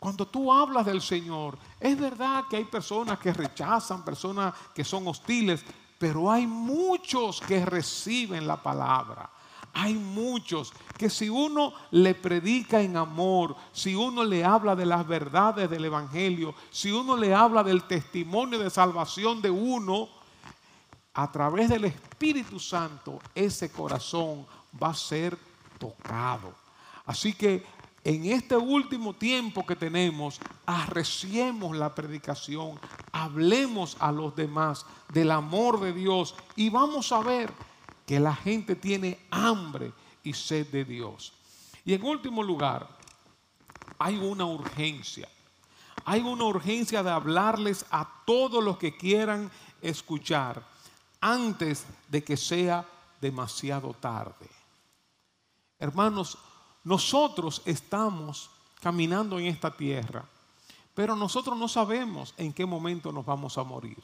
Cuando 0.00 0.26
tú 0.26 0.52
hablas 0.52 0.84
del 0.84 1.00
Señor, 1.00 1.56
es 1.78 1.96
verdad 1.96 2.42
que 2.50 2.56
hay 2.56 2.64
personas 2.64 3.20
que 3.20 3.32
rechazan, 3.32 4.04
personas 4.04 4.52
que 4.74 4.82
son 4.82 5.06
hostiles, 5.06 5.64
pero 5.96 6.28
hay 6.28 6.44
muchos 6.44 7.40
que 7.40 7.64
reciben 7.64 8.48
la 8.48 8.60
palabra. 8.60 9.30
Hay 9.78 9.92
muchos 9.92 10.72
que 10.96 11.10
si 11.10 11.28
uno 11.28 11.74
le 11.90 12.14
predica 12.14 12.80
en 12.80 12.96
amor, 12.96 13.54
si 13.72 13.94
uno 13.94 14.24
le 14.24 14.42
habla 14.42 14.74
de 14.74 14.86
las 14.86 15.06
verdades 15.06 15.68
del 15.68 15.84
Evangelio, 15.84 16.54
si 16.70 16.90
uno 16.90 17.14
le 17.14 17.34
habla 17.34 17.62
del 17.62 17.82
testimonio 17.82 18.58
de 18.58 18.70
salvación 18.70 19.42
de 19.42 19.50
uno, 19.50 20.08
a 21.12 21.30
través 21.30 21.68
del 21.68 21.84
Espíritu 21.84 22.58
Santo, 22.58 23.18
ese 23.34 23.70
corazón 23.70 24.46
va 24.82 24.88
a 24.88 24.94
ser 24.94 25.36
tocado. 25.78 26.54
Así 27.04 27.34
que 27.34 27.62
en 28.02 28.24
este 28.24 28.56
último 28.56 29.12
tiempo 29.12 29.66
que 29.66 29.76
tenemos, 29.76 30.40
arreciemos 30.64 31.76
la 31.76 31.94
predicación, 31.94 32.80
hablemos 33.12 33.98
a 34.00 34.10
los 34.10 34.34
demás 34.34 34.86
del 35.12 35.32
amor 35.32 35.80
de 35.80 35.92
Dios 35.92 36.34
y 36.54 36.70
vamos 36.70 37.12
a 37.12 37.20
ver 37.20 37.52
que 38.06 38.20
la 38.20 38.34
gente 38.34 38.76
tiene 38.76 39.18
hambre 39.30 39.92
y 40.22 40.32
sed 40.32 40.68
de 40.68 40.84
Dios. 40.84 41.32
Y 41.84 41.92
en 41.92 42.04
último 42.04 42.42
lugar, 42.42 42.88
hay 43.98 44.16
una 44.16 44.44
urgencia. 44.46 45.28
Hay 46.04 46.20
una 46.20 46.44
urgencia 46.44 47.02
de 47.02 47.10
hablarles 47.10 47.84
a 47.90 48.08
todos 48.24 48.62
los 48.62 48.78
que 48.78 48.96
quieran 48.96 49.50
escuchar 49.82 50.64
antes 51.20 51.84
de 52.08 52.22
que 52.22 52.36
sea 52.36 52.86
demasiado 53.20 53.92
tarde. 53.94 54.48
Hermanos, 55.78 56.38
nosotros 56.84 57.62
estamos 57.64 58.50
caminando 58.80 59.38
en 59.38 59.46
esta 59.46 59.76
tierra, 59.76 60.24
pero 60.94 61.16
nosotros 61.16 61.58
no 61.58 61.66
sabemos 61.66 62.34
en 62.36 62.52
qué 62.52 62.64
momento 62.64 63.10
nos 63.10 63.26
vamos 63.26 63.58
a 63.58 63.64
morir. 63.64 64.02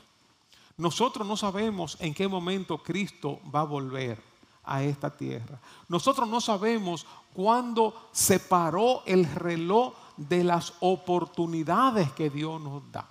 Nosotros 0.76 1.26
no 1.26 1.36
sabemos 1.36 1.96
en 2.00 2.14
qué 2.14 2.26
momento 2.26 2.78
Cristo 2.78 3.40
va 3.54 3.60
a 3.60 3.64
volver 3.64 4.22
a 4.64 4.82
esta 4.82 5.10
tierra. 5.10 5.58
Nosotros 5.88 6.28
no 6.28 6.40
sabemos 6.40 7.06
cuándo 7.34 8.08
se 8.12 8.38
paró 8.38 9.02
el 9.06 9.24
reloj 9.34 9.94
de 10.16 10.44
las 10.44 10.74
oportunidades 10.80 12.12
que 12.12 12.30
Dios 12.30 12.60
nos 12.60 12.90
da. 12.90 13.06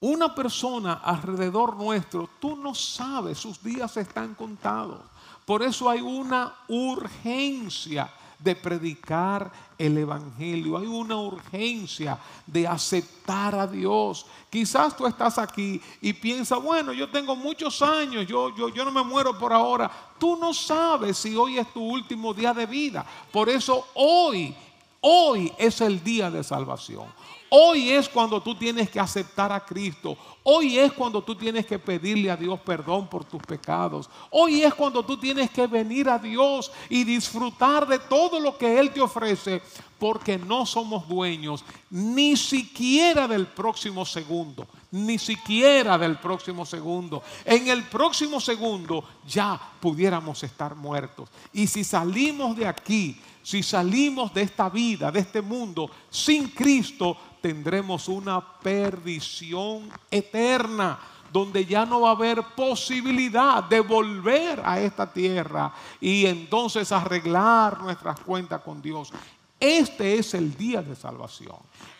Una 0.00 0.34
persona 0.34 0.94
alrededor 0.94 1.76
nuestro, 1.76 2.28
tú 2.40 2.56
no 2.56 2.74
sabes, 2.74 3.38
sus 3.38 3.62
días 3.62 3.96
están 3.96 4.34
contados. 4.34 5.00
Por 5.46 5.62
eso 5.62 5.88
hay 5.88 6.00
una 6.00 6.52
urgencia 6.68 8.10
de 8.42 8.56
predicar 8.56 9.50
el 9.78 9.98
Evangelio. 9.98 10.76
Hay 10.76 10.86
una 10.86 11.16
urgencia 11.16 12.18
de 12.46 12.66
aceptar 12.66 13.54
a 13.54 13.66
Dios. 13.66 14.26
Quizás 14.50 14.96
tú 14.96 15.06
estás 15.06 15.38
aquí 15.38 15.80
y 16.00 16.12
piensas, 16.12 16.62
bueno, 16.62 16.92
yo 16.92 17.08
tengo 17.10 17.36
muchos 17.36 17.80
años, 17.82 18.26
yo, 18.26 18.54
yo, 18.56 18.68
yo 18.68 18.84
no 18.84 18.90
me 18.90 19.02
muero 19.02 19.38
por 19.38 19.52
ahora. 19.52 19.90
Tú 20.18 20.36
no 20.36 20.52
sabes 20.52 21.18
si 21.18 21.36
hoy 21.36 21.58
es 21.58 21.72
tu 21.72 21.82
último 21.82 22.34
día 22.34 22.52
de 22.52 22.66
vida. 22.66 23.04
Por 23.30 23.48
eso 23.48 23.88
hoy, 23.94 24.54
hoy 25.00 25.52
es 25.58 25.80
el 25.80 26.02
día 26.02 26.30
de 26.30 26.42
salvación. 26.42 27.06
Hoy 27.54 27.90
es 27.90 28.08
cuando 28.08 28.42
tú 28.42 28.54
tienes 28.54 28.88
que 28.88 28.98
aceptar 28.98 29.52
a 29.52 29.62
Cristo. 29.62 30.16
Hoy 30.42 30.78
es 30.78 30.90
cuando 30.90 31.22
tú 31.22 31.34
tienes 31.34 31.66
que 31.66 31.78
pedirle 31.78 32.30
a 32.30 32.36
Dios 32.36 32.58
perdón 32.60 33.08
por 33.08 33.26
tus 33.26 33.42
pecados. 33.42 34.08
Hoy 34.30 34.62
es 34.62 34.72
cuando 34.72 35.02
tú 35.02 35.18
tienes 35.18 35.50
que 35.50 35.66
venir 35.66 36.08
a 36.08 36.18
Dios 36.18 36.72
y 36.88 37.04
disfrutar 37.04 37.86
de 37.86 37.98
todo 37.98 38.40
lo 38.40 38.56
que 38.56 38.80
Él 38.80 38.90
te 38.90 39.02
ofrece. 39.02 39.60
Porque 39.98 40.38
no 40.38 40.64
somos 40.64 41.06
dueños 41.06 41.62
ni 41.90 42.38
siquiera 42.38 43.28
del 43.28 43.46
próximo 43.48 44.06
segundo. 44.06 44.66
Ni 44.90 45.18
siquiera 45.18 45.98
del 45.98 46.16
próximo 46.16 46.64
segundo. 46.64 47.22
En 47.44 47.68
el 47.68 47.82
próximo 47.82 48.40
segundo 48.40 49.04
ya 49.28 49.60
pudiéramos 49.78 50.42
estar 50.42 50.74
muertos. 50.74 51.28
Y 51.52 51.66
si 51.66 51.84
salimos 51.84 52.56
de 52.56 52.66
aquí, 52.66 53.20
si 53.42 53.62
salimos 53.62 54.32
de 54.32 54.42
esta 54.42 54.70
vida, 54.70 55.10
de 55.10 55.20
este 55.20 55.42
mundo, 55.42 55.90
sin 56.08 56.48
Cristo, 56.48 57.16
tendremos 57.42 58.08
una 58.08 58.40
perdición 58.40 59.90
eterna, 60.10 60.98
donde 61.32 61.66
ya 61.66 61.84
no 61.84 62.02
va 62.02 62.10
a 62.10 62.12
haber 62.12 62.42
posibilidad 62.54 63.64
de 63.64 63.80
volver 63.80 64.62
a 64.64 64.80
esta 64.80 65.10
tierra 65.12 65.72
y 66.00 66.26
entonces 66.26 66.92
arreglar 66.92 67.80
nuestras 67.80 68.20
cuentas 68.20 68.60
con 68.60 68.80
Dios. 68.80 69.10
Este 69.58 70.18
es 70.18 70.34
el 70.34 70.56
día 70.56 70.82
de 70.82 70.94
salvación. 70.94 71.56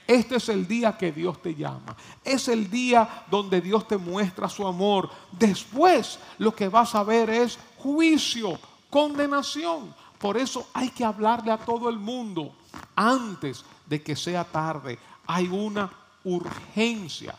Este 0.07 0.37
es 0.37 0.49
el 0.49 0.67
día 0.67 0.97
que 0.99 1.13
Dios 1.13 1.41
te 1.41 1.55
llama. 1.55 1.97
Es 2.23 2.49
el 2.49 2.71
día 2.71 3.25
donde 3.31 3.61
Dios 3.61 3.89
te 3.89 3.97
muestra 3.97 4.49
su 4.49 4.67
amor. 4.67 5.09
Después 5.31 6.19
lo 6.39 6.55
que 6.55 6.69
vas 6.69 6.95
a 6.95 7.03
ver 7.03 7.31
es 7.31 7.59
juicio, 7.79 8.59
condenación. 8.91 9.95
Por 10.19 10.37
eso 10.37 10.67
hay 10.75 10.91
que 10.91 11.05
hablarle 11.05 11.53
a 11.53 11.59
todo 11.59 11.89
el 11.89 11.99
mundo 11.99 12.53
antes 12.95 13.65
de 13.87 14.03
que 14.03 14.15
sea 14.15 14.45
tarde 14.45 14.99
hay 15.33 15.49
una 15.49 15.91
urgencia. 16.25 17.35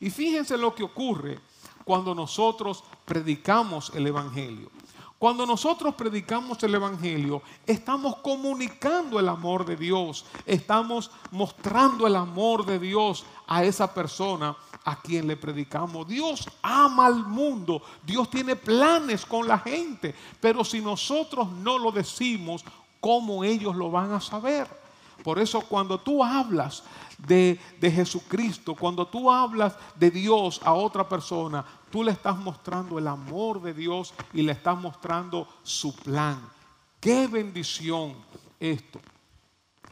Y 0.00 0.10
fíjense 0.10 0.56
lo 0.56 0.74
que 0.74 0.82
ocurre 0.82 1.38
cuando 1.84 2.12
nosotros 2.12 2.82
predicamos 3.04 3.92
el 3.94 4.08
Evangelio. 4.08 4.68
Cuando 5.16 5.46
nosotros 5.46 5.94
predicamos 5.94 6.60
el 6.64 6.74
Evangelio, 6.74 7.40
estamos 7.64 8.16
comunicando 8.16 9.18
el 9.20 9.28
amor 9.28 9.64
de 9.64 9.76
Dios, 9.76 10.26
estamos 10.44 11.10
mostrando 11.30 12.06
el 12.06 12.16
amor 12.16 12.66
de 12.66 12.80
Dios 12.80 13.24
a 13.46 13.64
esa 13.64 13.94
persona 13.94 14.54
a 14.84 15.00
quien 15.00 15.28
le 15.28 15.36
predicamos. 15.36 16.06
Dios 16.06 16.48
ama 16.62 17.06
al 17.06 17.24
mundo, 17.24 17.80
Dios 18.02 18.28
tiene 18.28 18.56
planes 18.56 19.24
con 19.24 19.46
la 19.46 19.58
gente, 19.60 20.14
pero 20.40 20.64
si 20.64 20.80
nosotros 20.80 21.50
no 21.50 21.78
lo 21.78 21.92
decimos, 21.92 22.64
¿cómo 23.00 23.44
ellos 23.44 23.74
lo 23.76 23.90
van 23.90 24.12
a 24.12 24.20
saber? 24.20 24.68
Por 25.22 25.38
eso 25.38 25.62
cuando 25.62 25.98
tú 25.98 26.22
hablas 26.22 26.82
de, 27.18 27.58
Jesucristo, 27.80 28.74
cuando 28.74 29.06
tú 29.06 29.30
hablas 29.30 29.76
de 29.94 30.10
Dios 30.10 30.60
a 30.64 30.72
otra 30.72 31.08
persona, 31.08 31.64
tú 31.90 32.02
le 32.02 32.12
estás 32.12 32.36
mostrando 32.36 32.98
el 32.98 33.06
amor 33.06 33.62
de 33.62 33.74
Dios 33.74 34.14
y 34.32 34.42
le 34.42 34.52
estás 34.52 34.78
mostrando 34.78 35.48
su 35.62 35.94
plan. 35.94 36.40
Qué 37.00 37.26
bendición 37.26 38.14
esto. 38.60 39.00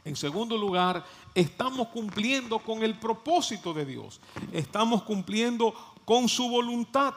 En 0.04 0.16
segundo 0.16 0.56
lugar, 0.58 1.04
estamos 1.34 1.88
cumpliendo 1.88 2.58
con 2.58 2.82
el 2.82 2.98
propósito 2.98 3.72
de 3.72 3.87
Dios. 3.87 4.20
Estamos 4.52 5.02
cumpliendo 5.02 5.74
con 6.04 6.28
su 6.28 6.48
voluntad. 6.48 7.14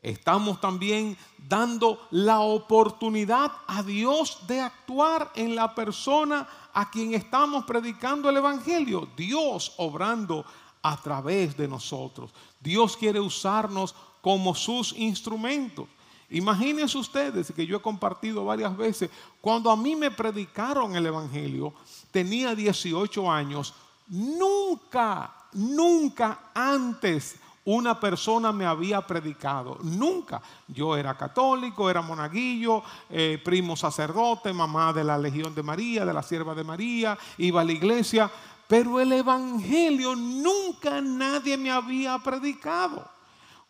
Estamos 0.00 0.60
también 0.60 1.16
dando 1.38 2.06
la 2.10 2.40
oportunidad 2.40 3.52
a 3.66 3.82
Dios 3.82 4.46
de 4.46 4.60
actuar 4.60 5.32
en 5.34 5.54
la 5.54 5.74
persona 5.74 6.46
a 6.74 6.90
quien 6.90 7.14
estamos 7.14 7.64
predicando 7.64 8.28
el 8.28 8.36
Evangelio. 8.36 9.08
Dios 9.16 9.72
obrando 9.78 10.44
a 10.82 11.00
través 11.00 11.56
de 11.56 11.66
nosotros. 11.66 12.30
Dios 12.60 12.96
quiere 12.96 13.20
usarnos 13.20 13.94
como 14.20 14.54
sus 14.54 14.92
instrumentos. 14.92 15.86
Imagínense 16.30 16.98
ustedes 16.98 17.52
que 17.52 17.66
yo 17.66 17.76
he 17.76 17.82
compartido 17.82 18.44
varias 18.44 18.76
veces, 18.76 19.08
cuando 19.40 19.70
a 19.70 19.76
mí 19.76 19.94
me 19.94 20.10
predicaron 20.10 20.96
el 20.96 21.06
Evangelio, 21.06 21.72
tenía 22.10 22.54
18 22.54 23.30
años, 23.30 23.72
nunca, 24.08 25.32
nunca 25.52 26.50
antes 26.54 27.36
una 27.64 27.98
persona 27.98 28.52
me 28.52 28.66
había 28.66 29.00
predicado. 29.00 29.78
Nunca. 29.82 30.42
Yo 30.68 30.96
era 30.96 31.16
católico, 31.16 31.88
era 31.88 32.02
monaguillo, 32.02 32.82
eh, 33.08 33.40
primo 33.42 33.76
sacerdote, 33.76 34.52
mamá 34.52 34.92
de 34.92 35.04
la 35.04 35.16
Legión 35.18 35.54
de 35.54 35.62
María, 35.62 36.04
de 36.04 36.12
la 36.12 36.22
Sierva 36.22 36.54
de 36.54 36.64
María, 36.64 37.16
iba 37.38 37.60
a 37.60 37.64
la 37.64 37.72
iglesia, 37.72 38.30
pero 38.68 39.00
el 39.00 39.12
Evangelio 39.12 40.14
nunca 40.14 41.00
nadie 41.00 41.56
me 41.56 41.70
había 41.70 42.18
predicado. 42.18 43.08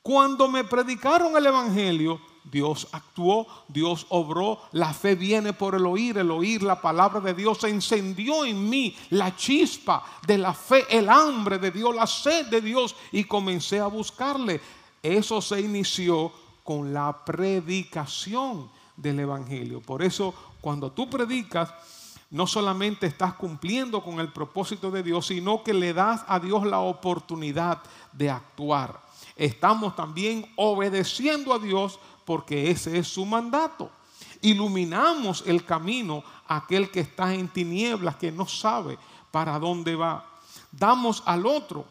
Cuando 0.03 0.49
me 0.49 0.65
predicaron 0.65 1.37
el 1.37 1.47
Evangelio, 1.47 2.21
Dios 2.45 2.89
actuó, 2.93 3.47
Dios 3.69 4.07
obró, 4.11 4.61
la 4.73 4.93
fe 4.93 5.15
viene 5.15 5.53
por 5.53 5.75
el 5.75 5.87
oír, 5.87 6.19
el 6.19 6.31
oír 6.31 6.63
la 6.63 6.81
palabra 6.81 7.21
de 7.21 7.35
Dios 7.35 7.59
se 7.59 7.69
encendió 7.69 8.45
en 8.45 8.69
mí 8.69 8.95
la 9.11 9.35
chispa 9.35 10.05
de 10.27 10.39
la 10.39 10.53
fe, 10.53 10.85
el 10.91 11.09
hambre 11.09 11.59
de 11.59 11.71
Dios, 11.71 11.95
la 11.95 12.07
sed 12.07 12.47
de 12.47 12.61
Dios 12.61 12.95
y 13.13 13.25
comencé 13.25 13.81
a 13.81 13.87
buscarle. 13.87 14.61
Eso 15.03 15.41
se 15.41 15.61
inició 15.61 16.33
con 16.63 16.93
la 16.93 17.25
predicación 17.25 18.71
del 18.97 19.21
Evangelio. 19.21 19.81
Por 19.81 20.03
eso, 20.03 20.35
cuando 20.61 20.93
tú 20.93 21.09
predicas, 21.09 21.73
no 22.31 22.47
solamente 22.47 23.07
estás 23.07 23.35
cumpliendo 23.35 24.03
con 24.03 24.19
el 24.19 24.33
propósito 24.33 24.91
de 24.91 25.03
Dios, 25.03 25.27
sino 25.27 25.63
que 25.63 25.73
le 25.73 25.93
das 25.93 26.25
a 26.27 26.41
Dios 26.41 26.67
la 26.67 26.81
oportunidad 26.81 27.81
de 28.13 28.31
actuar. 28.31 29.01
Estamos 29.37 29.95
también 29.95 30.47
obedeciendo 30.57 31.53
a 31.53 31.59
Dios 31.59 31.99
porque 32.25 32.71
ese 32.71 32.99
es 32.99 33.09
su 33.09 33.25
mandato. 33.25 33.91
Iluminamos 34.41 35.45
el 35.47 35.65
camino 35.65 36.23
a 36.47 36.57
aquel 36.57 36.91
que 36.91 37.01
está 37.01 37.35
en 37.35 37.49
tinieblas, 37.49 38.17
que 38.17 38.31
no 38.31 38.47
sabe 38.47 38.99
para 39.31 39.59
dónde 39.59 39.97
va. 39.97 40.25
Damos 40.71 41.23
al 41.27 41.47
otro 41.47 41.87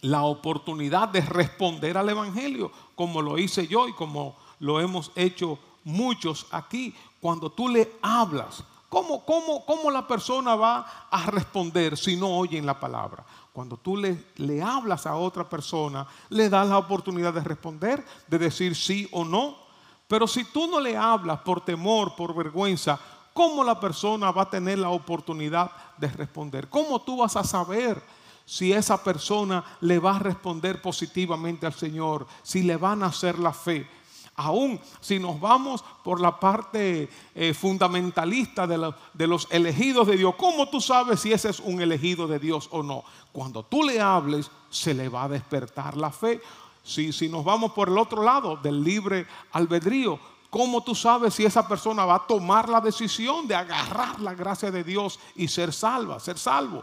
la 0.00 0.22
oportunidad 0.22 1.08
de 1.08 1.20
responder 1.20 1.96
al 1.96 2.08
Evangelio, 2.08 2.72
como 2.94 3.22
lo 3.22 3.38
hice 3.38 3.66
yo 3.66 3.86
y 3.88 3.92
como 3.92 4.36
lo 4.58 4.80
hemos 4.80 5.12
hecho 5.14 5.58
muchos 5.84 6.46
aquí. 6.50 6.94
Cuando 7.20 7.50
tú 7.50 7.68
le 7.68 7.92
hablas, 8.02 8.64
¿cómo, 8.88 9.24
cómo, 9.24 9.64
cómo 9.66 9.90
la 9.90 10.06
persona 10.06 10.54
va 10.54 11.08
a 11.10 11.26
responder 11.26 11.96
si 11.96 12.16
no 12.16 12.28
oyen 12.28 12.66
la 12.66 12.80
palabra? 12.80 13.24
Cuando 13.60 13.76
tú 13.76 13.94
le, 13.94 14.24
le 14.36 14.62
hablas 14.62 15.04
a 15.04 15.16
otra 15.16 15.46
persona, 15.46 16.06
le 16.30 16.48
das 16.48 16.66
la 16.66 16.78
oportunidad 16.78 17.34
de 17.34 17.44
responder, 17.44 18.02
de 18.26 18.38
decir 18.38 18.74
sí 18.74 19.06
o 19.12 19.22
no. 19.22 19.54
Pero 20.08 20.26
si 20.26 20.44
tú 20.44 20.66
no 20.66 20.80
le 20.80 20.96
hablas 20.96 21.40
por 21.40 21.62
temor, 21.62 22.16
por 22.16 22.34
vergüenza, 22.34 22.98
¿cómo 23.34 23.62
la 23.62 23.78
persona 23.78 24.30
va 24.30 24.44
a 24.44 24.48
tener 24.48 24.78
la 24.78 24.88
oportunidad 24.88 25.70
de 25.98 26.08
responder? 26.08 26.70
¿Cómo 26.70 27.02
tú 27.02 27.18
vas 27.18 27.36
a 27.36 27.44
saber? 27.44 28.02
si 28.46 28.72
esa 28.72 29.04
persona 29.04 29.62
le 29.82 29.98
va 29.98 30.16
a 30.16 30.20
responder 30.20 30.80
positivamente 30.80 31.66
al 31.66 31.74
Señor, 31.74 32.26
si 32.42 32.62
le 32.62 32.78
van 32.78 33.02
a 33.02 33.06
hacer 33.08 33.38
la 33.38 33.52
fe. 33.52 33.86
Aún 34.40 34.80
si 35.00 35.18
nos 35.18 35.38
vamos 35.38 35.84
por 36.02 36.18
la 36.18 36.40
parte 36.40 37.10
eh, 37.34 37.52
fundamentalista 37.52 38.66
de, 38.66 39.26
los 39.26 39.46
elegidos 39.50 40.06
de 40.06 40.16
Dios, 40.16 40.34
¿cómo 40.36 40.70
tú 40.70 40.80
sabes 40.80 41.20
si 41.20 41.30
ese 41.30 41.50
es 41.50 41.60
un 41.60 41.82
elegido 41.82 42.26
de 42.26 42.38
Dios 42.38 42.66
o 42.72 42.82
no? 42.82 43.04
Cuando 43.32 43.62
tú 43.62 43.82
le 43.82 44.00
hables, 44.00 44.50
se 44.70 44.94
le 44.94 45.10
va 45.10 45.24
a 45.24 45.28
despertar 45.28 45.94
la 45.98 46.10
fe. 46.10 46.40
Si, 46.82 47.12
si 47.12 47.28
nos 47.28 47.44
vamos 47.44 47.72
por 47.72 47.88
el 47.88 47.98
otro 47.98 48.22
lado 48.22 48.56
del 48.56 48.82
libre 48.82 49.26
albedrío, 49.52 50.18
¿cómo 50.48 50.82
tú 50.82 50.94
sabes 50.94 51.34
si 51.34 51.44
esa 51.44 51.68
persona 51.68 52.06
va 52.06 52.14
a 52.14 52.26
tomar 52.26 52.70
la 52.70 52.80
decisión 52.80 53.46
de 53.46 53.54
agarrar 53.54 54.20
la 54.20 54.32
gracia 54.32 54.70
de 54.70 54.82
Dios 54.82 55.20
y 55.36 55.48
ser 55.48 55.70
salva, 55.70 56.18
ser 56.18 56.38
salvo? 56.38 56.82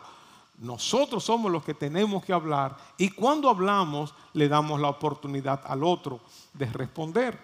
Nosotros 0.57 1.23
somos 1.23 1.51
los 1.51 1.63
que 1.63 1.75
tenemos 1.75 2.25
que 2.25 2.33
hablar 2.33 2.75
y 2.97 3.09
cuando 3.11 3.49
hablamos 3.49 4.13
le 4.33 4.47
damos 4.47 4.79
la 4.79 4.89
oportunidad 4.89 5.61
al 5.65 5.83
otro 5.83 6.19
de 6.53 6.65
responder. 6.65 7.39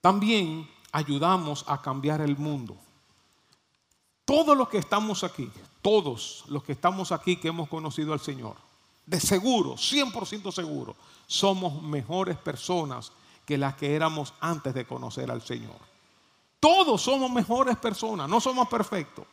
También 0.00 0.68
ayudamos 0.92 1.64
a 1.68 1.82
cambiar 1.82 2.22
el 2.22 2.36
mundo. 2.36 2.76
Todos 4.24 4.56
los 4.56 4.68
que 4.68 4.78
estamos 4.78 5.22
aquí, 5.22 5.50
todos 5.82 6.44
los 6.48 6.62
que 6.62 6.72
estamos 6.72 7.12
aquí 7.12 7.36
que 7.36 7.48
hemos 7.48 7.68
conocido 7.68 8.14
al 8.14 8.20
Señor, 8.20 8.56
de 9.04 9.20
seguro, 9.20 9.74
100% 9.74 10.50
seguro, 10.50 10.96
somos 11.26 11.82
mejores 11.82 12.38
personas 12.38 13.12
que 13.44 13.58
las 13.58 13.74
que 13.74 13.94
éramos 13.94 14.32
antes 14.40 14.72
de 14.72 14.86
conocer 14.86 15.30
al 15.30 15.42
Señor. 15.42 15.76
Todos 16.58 17.02
somos 17.02 17.30
mejores 17.30 17.76
personas, 17.76 18.28
no 18.28 18.40
somos 18.40 18.68
perfectos. 18.68 19.26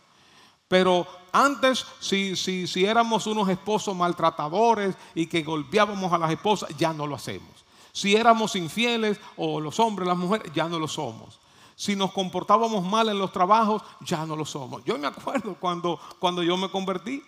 Pero 0.68 1.08
antes, 1.32 1.86
si, 2.00 2.36
si, 2.36 2.68
si 2.68 2.86
éramos 2.86 3.26
unos 3.28 3.48
esposos 3.50 3.96
maltratadores 3.96 4.96
y 5.16 5.28
que 5.28 5.44
golpeábamos 5.44 6.12
a 6.12 6.18
las 6.18 6.32
esposas, 6.32 6.70
ya 6.78 6.94
no 6.94 7.08
lo 7.08 7.16
hacemos. 7.16 7.66
Si 7.94 8.16
éramos 8.16 8.56
infieles 8.56 9.20
o 9.38 9.60
los 9.60 9.80
hombres, 9.80 10.08
las 10.08 10.18
mujeres, 10.18 10.52
ya 10.54 10.68
no 10.68 10.78
lo 10.78 10.88
somos. 10.88 11.40
Si 11.76 11.96
nos 11.96 12.12
comportábamos 12.12 12.84
mal 12.84 13.08
en 13.10 13.18
los 13.18 13.32
trabajos, 13.32 13.82
ya 14.02 14.26
no 14.26 14.36
lo 14.36 14.46
somos. 14.46 14.84
Yo 14.84 14.98
me 14.98 15.08
acuerdo 15.08 15.56
cuando, 15.60 16.00
cuando 16.20 16.44
yo 16.44 16.58
me 16.58 16.70
convertí. 16.70 17.24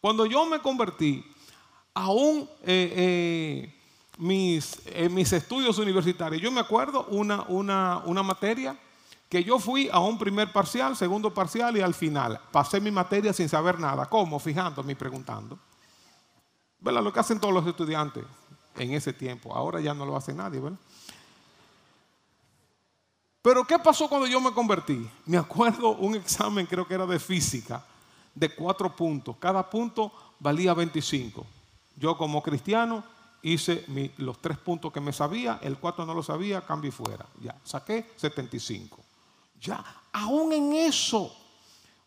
Cuando 0.00 0.26
yo 0.26 0.44
me 0.46 0.60
convertí, 0.60 1.24
aún 1.94 2.48
eh, 2.62 2.92
eh, 2.96 3.80
mis, 4.18 4.80
mis 5.10 5.32
estudios 5.32 5.78
universitarios, 5.78 6.42
yo 6.42 6.52
me 6.52 6.60
acuerdo 6.60 7.06
una, 7.06 7.42
una, 7.48 8.02
una 8.04 8.22
materia 8.22 8.78
que 9.28 9.42
yo 9.42 9.58
fui 9.58 9.88
a 9.92 9.98
un 9.98 10.18
primer 10.18 10.52
parcial, 10.52 10.96
segundo 10.96 11.34
parcial 11.34 11.76
y 11.76 11.80
al 11.80 11.94
final 11.94 12.40
pasé 12.52 12.80
mi 12.80 12.90
materia 12.90 13.32
sin 13.32 13.48
saber 13.48 13.78
nada. 13.78 14.06
¿Cómo? 14.06 14.38
Fijándome 14.38 14.92
y 14.92 14.96
preguntando. 14.96 15.58
¿Verdad? 16.78 17.02
Lo 17.02 17.12
que 17.12 17.20
hacen 17.20 17.40
todos 17.40 17.52
los 17.52 17.66
estudiantes 17.66 18.24
en 18.76 18.92
ese 18.92 19.12
tiempo. 19.12 19.54
Ahora 19.54 19.80
ya 19.80 19.94
no 19.94 20.06
lo 20.06 20.16
hace 20.16 20.32
nadie, 20.32 20.60
¿verdad? 20.60 20.78
Pero 23.42 23.64
¿qué 23.64 23.78
pasó 23.78 24.08
cuando 24.08 24.26
yo 24.26 24.40
me 24.40 24.52
convertí? 24.52 25.08
Me 25.24 25.36
acuerdo 25.36 25.90
un 25.90 26.16
examen, 26.16 26.66
creo 26.66 26.86
que 26.86 26.94
era 26.94 27.06
de 27.06 27.18
física, 27.18 27.84
de 28.34 28.54
cuatro 28.54 28.94
puntos. 28.94 29.36
Cada 29.38 29.68
punto 29.68 30.12
valía 30.40 30.74
25. 30.74 31.46
Yo 31.96 32.16
como 32.16 32.42
cristiano 32.42 33.04
hice 33.42 33.84
los 34.16 34.40
tres 34.40 34.58
puntos 34.58 34.92
que 34.92 35.00
me 35.00 35.12
sabía, 35.12 35.60
el 35.62 35.78
cuatro 35.78 36.04
no 36.04 36.12
lo 36.12 36.22
sabía, 36.22 36.66
cambio 36.66 36.88
y 36.88 36.92
fuera. 36.92 37.24
Ya, 37.40 37.54
saqué 37.62 38.12
75. 38.16 39.05
Ya, 39.60 39.84
aún 40.12 40.52
en 40.52 40.72
eso, 40.72 41.34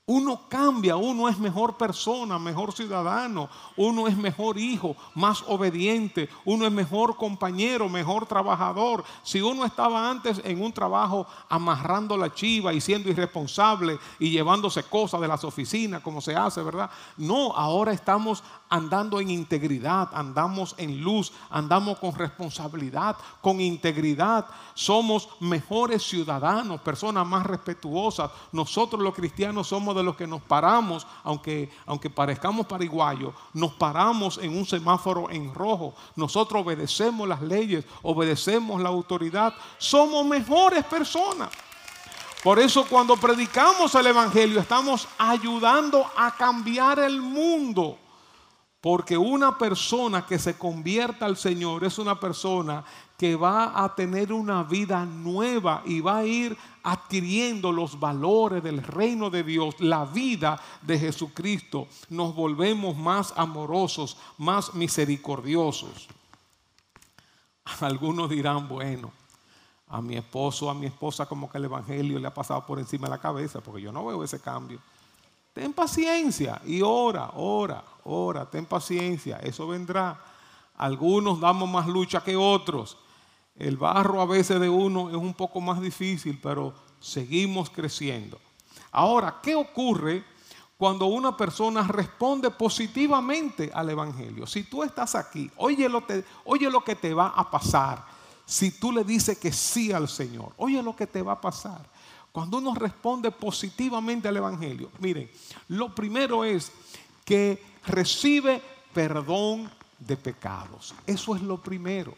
uno 0.10 0.42
cambia, 0.50 0.96
uno 0.96 1.30
es 1.30 1.38
mejor 1.38 1.78
persona, 1.78 2.40
mejor 2.40 2.74
ciudadano, 2.74 3.48
uno 3.78 4.08
es 4.08 4.18
mejor 4.18 4.58
hijo, 4.58 4.96
más 5.14 5.44
obediente, 5.46 6.28
uno 6.46 6.66
es 6.66 6.72
mejor 6.72 7.16
compañero, 7.16 7.88
mejor 7.88 8.26
trabajador. 8.26 9.04
Si 9.22 9.40
uno 9.40 9.66
estaba 9.66 10.10
antes 10.10 10.42
en 10.44 10.64
un 10.64 10.74
trabajo 10.74 11.28
amarrando 11.48 12.18
la 12.18 12.34
chiva 12.34 12.74
y 12.74 12.82
siendo 12.82 13.08
irresponsable 13.12 14.00
y 14.18 14.32
llevándose 14.32 14.82
cosas 14.82 15.22
de 15.22 15.28
las 15.28 15.44
oficinas, 15.44 16.02
como 16.02 16.22
se 16.22 16.36
hace, 16.36 16.64
¿verdad? 16.64 16.90
No, 17.16 17.54
ahora 17.54 17.92
estamos 17.92 18.44
andando 18.68 19.20
en 19.20 19.30
integridad, 19.30 20.10
andamos 20.14 20.74
en 20.80 21.02
luz, 21.02 21.32
andamos 21.52 22.00
con 22.00 22.16
responsabilidad, 22.16 23.16
con 23.42 23.62
integridad. 23.62 24.48
Somos 24.74 25.30
mejores 25.40 26.02
ciudadanos, 26.02 26.82
personas 26.82 27.28
más 27.28 27.46
respetuosas. 27.46 28.32
Nosotros 28.52 29.02
los 29.02 29.14
cristianos 29.14 29.68
somos 29.68 29.99
de 30.00 30.06
los 30.06 30.16
que 30.16 30.28
nos 30.28 30.42
paramos, 30.42 31.06
aunque, 31.24 31.70
aunque 31.86 32.10
parezcamos 32.10 32.66
paraguayos, 32.66 33.34
nos 33.54 33.74
paramos 33.74 34.38
en 34.40 34.58
un 34.58 34.66
semáforo 34.66 35.30
en 35.30 35.54
rojo. 35.54 35.94
Nosotros 36.16 36.64
obedecemos 36.64 37.28
las 37.28 37.42
leyes, 37.42 37.86
obedecemos 38.02 38.82
la 38.82 38.90
autoridad. 38.90 39.54
Somos 39.78 40.26
mejores 40.26 40.84
personas. 40.86 41.50
Por 42.44 42.58
eso 42.58 42.86
cuando 42.86 43.18
predicamos 43.18 43.94
el 43.96 44.08
Evangelio 44.08 44.62
estamos 44.62 45.08
ayudando 45.18 46.06
a 46.16 46.32
cambiar 46.32 47.00
el 47.00 47.22
mundo. 47.22 47.98
Porque 48.82 49.18
una 49.18 49.58
persona 49.58 50.26
que 50.26 50.40
se 50.40 50.58
convierta 50.58 51.26
al 51.26 51.36
Señor 51.36 51.84
es 51.84 51.98
una 51.98 52.20
persona 52.20 52.86
que 53.18 53.36
va 53.36 53.84
a 53.84 53.94
tener 53.94 54.32
una 54.32 54.64
vida 54.64 55.06
nueva 55.06 55.84
y 55.86 56.00
va 56.00 56.20
a 56.20 56.26
ir 56.26 56.58
adquiriendo 56.84 57.74
los 57.74 58.00
valores 58.00 58.64
del 58.64 58.82
reino 58.82 59.30
de 59.30 59.44
Dios, 59.44 59.76
la 59.80 60.06
vida 60.06 60.62
de 60.82 60.98
Jesucristo. 60.98 61.90
Nos 62.10 62.34
volvemos 62.34 62.96
más 62.96 63.34
amorosos, 63.36 64.16
más 64.38 64.74
misericordiosos. 64.74 66.08
Algunos 67.82 68.30
dirán, 68.30 68.70
bueno, 68.70 69.12
a 69.90 70.02
mi 70.02 70.16
esposo, 70.16 70.70
a 70.70 70.74
mi 70.74 70.86
esposa 70.86 71.26
como 71.26 71.50
que 71.50 71.58
el 71.58 71.66
Evangelio 71.66 72.20
le 72.20 72.28
ha 72.28 72.34
pasado 72.34 72.66
por 72.66 72.80
encima 72.80 73.08
de 73.08 73.16
la 73.16 73.22
cabeza, 73.22 73.60
porque 73.60 73.82
yo 73.82 73.92
no 73.92 74.06
veo 74.06 74.24
ese 74.24 74.40
cambio. 74.40 74.80
Ten 75.60 75.74
paciencia 75.74 76.62
y 76.66 76.82
ora, 76.82 77.32
ora, 77.34 77.84
ora, 78.06 78.50
ten 78.50 78.66
paciencia, 78.66 79.40
eso 79.44 79.68
vendrá. 79.68 80.18
Algunos 80.78 81.42
damos 81.42 81.70
más 81.70 81.86
lucha 81.86 82.24
que 82.24 82.38
otros. 82.38 82.98
El 83.58 83.76
barro 83.76 84.22
a 84.22 84.26
veces 84.26 84.58
de 84.62 84.70
uno 84.70 85.10
es 85.10 85.18
un 85.18 85.34
poco 85.34 85.60
más 85.60 85.82
difícil, 85.82 86.40
pero 86.42 86.74
seguimos 87.02 87.70
creciendo. 87.70 88.40
Ahora, 88.90 89.42
¿qué 89.44 89.54
ocurre 89.54 90.24
cuando 90.78 91.08
una 91.08 91.36
persona 91.36 91.86
responde 91.86 92.52
positivamente 92.52 93.70
al 93.74 93.90
Evangelio? 93.90 94.48
Si 94.48 94.64
tú 94.64 94.82
estás 94.82 95.14
aquí, 95.14 95.52
oye 95.58 95.90
lo, 95.90 96.02
oye 96.46 96.70
lo 96.70 96.82
que 96.86 96.96
te 96.96 97.14
va 97.14 97.34
a 97.36 97.52
pasar. 97.52 98.06
Si 98.46 98.80
tú 98.80 98.94
le 98.94 99.04
dices 99.04 99.38
que 99.38 99.52
sí 99.52 99.92
al 99.92 100.08
Señor, 100.08 100.54
oye 100.56 100.82
lo 100.82 100.96
que 100.96 101.06
te 101.06 101.22
va 101.22 101.34
a 101.34 101.42
pasar. 101.42 101.82
Cuando 102.32 102.58
uno 102.58 102.76
responde 102.76 103.32
positivamente 103.32 104.28
al 104.28 104.38
Evangelio, 104.38 104.92
miren, 105.00 105.30
lo 105.70 105.94
primero 105.94 106.44
es 106.44 106.72
que 107.26 107.62
recibe 107.86 108.62
perdón 108.94 109.70
de 109.98 110.16
pecados. 110.16 110.94
Eso 111.06 111.36
es 111.36 111.42
lo 111.42 111.58
primero. 111.58 112.14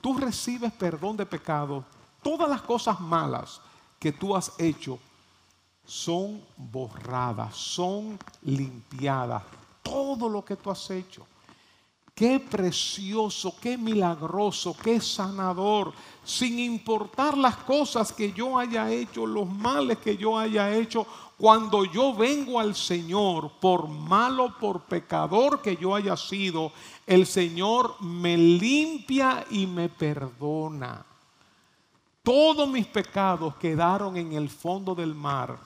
Tú 0.00 0.16
recibes 0.18 0.72
perdón 0.72 1.16
de 1.16 1.26
pecados. 1.26 1.84
Todas 2.22 2.48
las 2.48 2.62
cosas 2.62 3.00
malas 3.00 3.60
que 3.98 4.12
tú 4.12 4.36
has 4.36 4.52
hecho 4.58 4.98
son 5.86 6.42
borradas, 6.56 7.56
son 7.56 8.18
limpiadas. 8.42 9.42
Todo 9.82 10.28
lo 10.28 10.44
que 10.44 10.56
tú 10.56 10.70
has 10.70 10.90
hecho. 10.90 11.26
Qué 12.16 12.40
precioso, 12.40 13.54
qué 13.60 13.76
milagroso, 13.76 14.74
qué 14.82 15.02
sanador, 15.02 15.92
sin 16.24 16.58
importar 16.58 17.36
las 17.36 17.56
cosas 17.56 18.10
que 18.10 18.32
yo 18.32 18.58
haya 18.58 18.90
hecho, 18.90 19.26
los 19.26 19.46
males 19.46 19.98
que 19.98 20.16
yo 20.16 20.38
haya 20.38 20.74
hecho, 20.74 21.06
cuando 21.36 21.84
yo 21.84 22.14
vengo 22.14 22.58
al 22.58 22.74
Señor, 22.74 23.52
por 23.60 23.86
malo, 23.88 24.56
por 24.58 24.84
pecador 24.84 25.60
que 25.60 25.76
yo 25.76 25.94
haya 25.94 26.16
sido, 26.16 26.72
el 27.06 27.26
Señor 27.26 28.00
me 28.00 28.34
limpia 28.38 29.44
y 29.50 29.66
me 29.66 29.90
perdona. 29.90 31.04
Todos 32.22 32.66
mis 32.66 32.86
pecados 32.86 33.56
quedaron 33.56 34.16
en 34.16 34.32
el 34.32 34.48
fondo 34.48 34.94
del 34.94 35.14
mar 35.14 35.58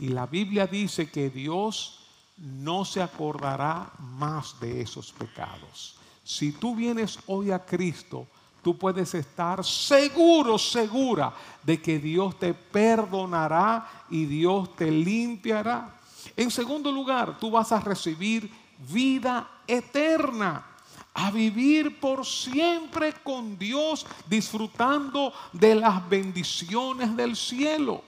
y 0.00 0.08
la 0.08 0.24
Biblia 0.24 0.66
dice 0.66 1.10
que 1.10 1.28
Dios 1.28 1.98
no 2.38 2.86
se 2.86 3.02
acordará 3.02 3.92
más 3.98 4.58
de 4.58 4.80
esos 4.80 5.12
pecados. 5.12 5.97
Si 6.28 6.52
tú 6.52 6.76
vienes 6.76 7.18
hoy 7.26 7.50
a 7.50 7.64
Cristo, 7.64 8.26
tú 8.62 8.76
puedes 8.76 9.14
estar 9.14 9.64
seguro, 9.64 10.58
segura 10.58 11.32
de 11.62 11.80
que 11.80 11.98
Dios 11.98 12.38
te 12.38 12.52
perdonará 12.52 14.04
y 14.10 14.26
Dios 14.26 14.76
te 14.76 14.90
limpiará. 14.90 15.98
En 16.36 16.50
segundo 16.50 16.92
lugar, 16.92 17.38
tú 17.38 17.50
vas 17.50 17.72
a 17.72 17.80
recibir 17.80 18.52
vida 18.90 19.48
eterna, 19.66 20.66
a 21.14 21.30
vivir 21.30 21.98
por 21.98 22.26
siempre 22.26 23.14
con 23.24 23.58
Dios, 23.58 24.04
disfrutando 24.28 25.32
de 25.54 25.76
las 25.76 26.06
bendiciones 26.10 27.16
del 27.16 27.36
cielo. 27.36 28.04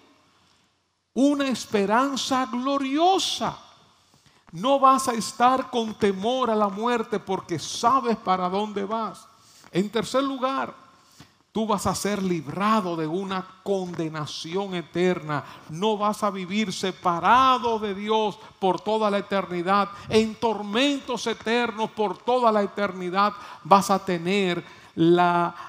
Una 1.14 1.48
esperanza 1.48 2.44
gloriosa. 2.44 3.69
No 4.52 4.80
vas 4.80 5.06
a 5.08 5.12
estar 5.12 5.70
con 5.70 5.94
temor 5.94 6.50
a 6.50 6.56
la 6.56 6.68
muerte 6.68 7.20
porque 7.20 7.58
sabes 7.58 8.16
para 8.16 8.48
dónde 8.48 8.84
vas. 8.84 9.26
En 9.70 9.88
tercer 9.88 10.24
lugar, 10.24 10.74
tú 11.52 11.66
vas 11.66 11.86
a 11.86 11.94
ser 11.94 12.20
librado 12.20 12.96
de 12.96 13.06
una 13.06 13.46
condenación 13.62 14.74
eterna. 14.74 15.44
No 15.68 15.96
vas 15.96 16.24
a 16.24 16.30
vivir 16.30 16.72
separado 16.72 17.78
de 17.78 17.94
Dios 17.94 18.40
por 18.58 18.80
toda 18.80 19.08
la 19.08 19.18
eternidad. 19.18 19.88
En 20.08 20.34
tormentos 20.34 21.26
eternos 21.28 21.90
por 21.90 22.18
toda 22.18 22.50
la 22.50 22.62
eternidad 22.62 23.32
vas 23.62 23.90
a 23.90 24.04
tener 24.04 24.64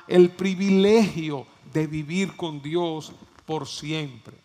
el 0.08 0.32
privilegio 0.32 1.46
de 1.72 1.86
vivir 1.86 2.36
con 2.36 2.60
Dios 2.60 3.12
por 3.46 3.68
siempre. 3.68 4.36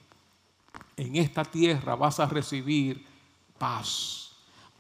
En 0.99 1.17
esta 1.17 1.43
tierra 1.43 1.97
vas 1.97 2.21
a 2.21 2.27
recibir 2.27 3.07
paz 3.59 4.26